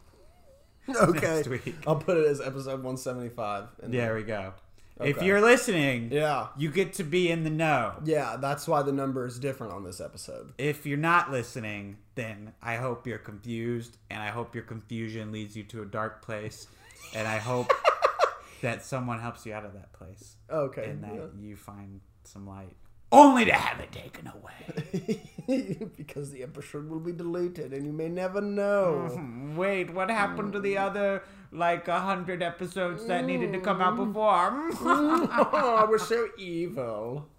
[0.90, 1.36] Okay.
[1.36, 1.76] next week.
[1.86, 3.66] I'll put it as episode one seventy five.
[3.84, 4.54] And There we go.
[5.00, 6.48] If you're listening, Yeah.
[6.58, 7.94] you get to be in the know.
[8.04, 10.54] Yeah, that's why the number is different on this episode.
[10.58, 15.56] If you're not listening, then I hope you're confused, and I hope your confusion leads
[15.56, 16.66] you to a dark place,
[17.16, 17.72] and I hope
[18.62, 20.86] that someone helps you out of that place, Okay.
[20.90, 21.22] and that yeah.
[21.40, 22.76] you find some light,
[23.12, 25.22] only to have it taken away.
[25.98, 29.10] because the episode will be deleted and you may never know.
[29.14, 33.82] Hmm, Wait, what happened to the other like a hundred episodes that needed to come
[33.82, 34.70] out before?
[34.82, 37.30] oh, we're so evil.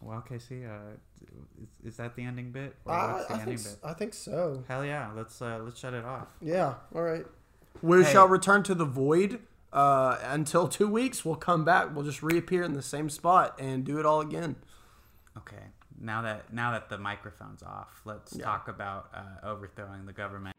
[0.00, 0.96] well, Casey, uh,
[1.62, 2.74] is, is that the ending bit?
[2.82, 3.88] What's the I, ending think, bit?
[3.88, 4.64] I think so.
[4.66, 6.26] Hell yeah, let's uh, let's shut it off.
[6.40, 6.74] Yeah.
[6.92, 7.24] All right.
[7.82, 8.12] We Hey.
[8.12, 9.40] shall return to the void.
[9.72, 11.94] Uh, until two weeks, we'll come back.
[11.94, 14.56] We'll just reappear in the same spot and do it all again.
[15.38, 15.68] Okay,
[15.98, 18.44] now that now that the microphone's off, let's Yeah.
[18.44, 20.54] talk about uh, overthrowing the government.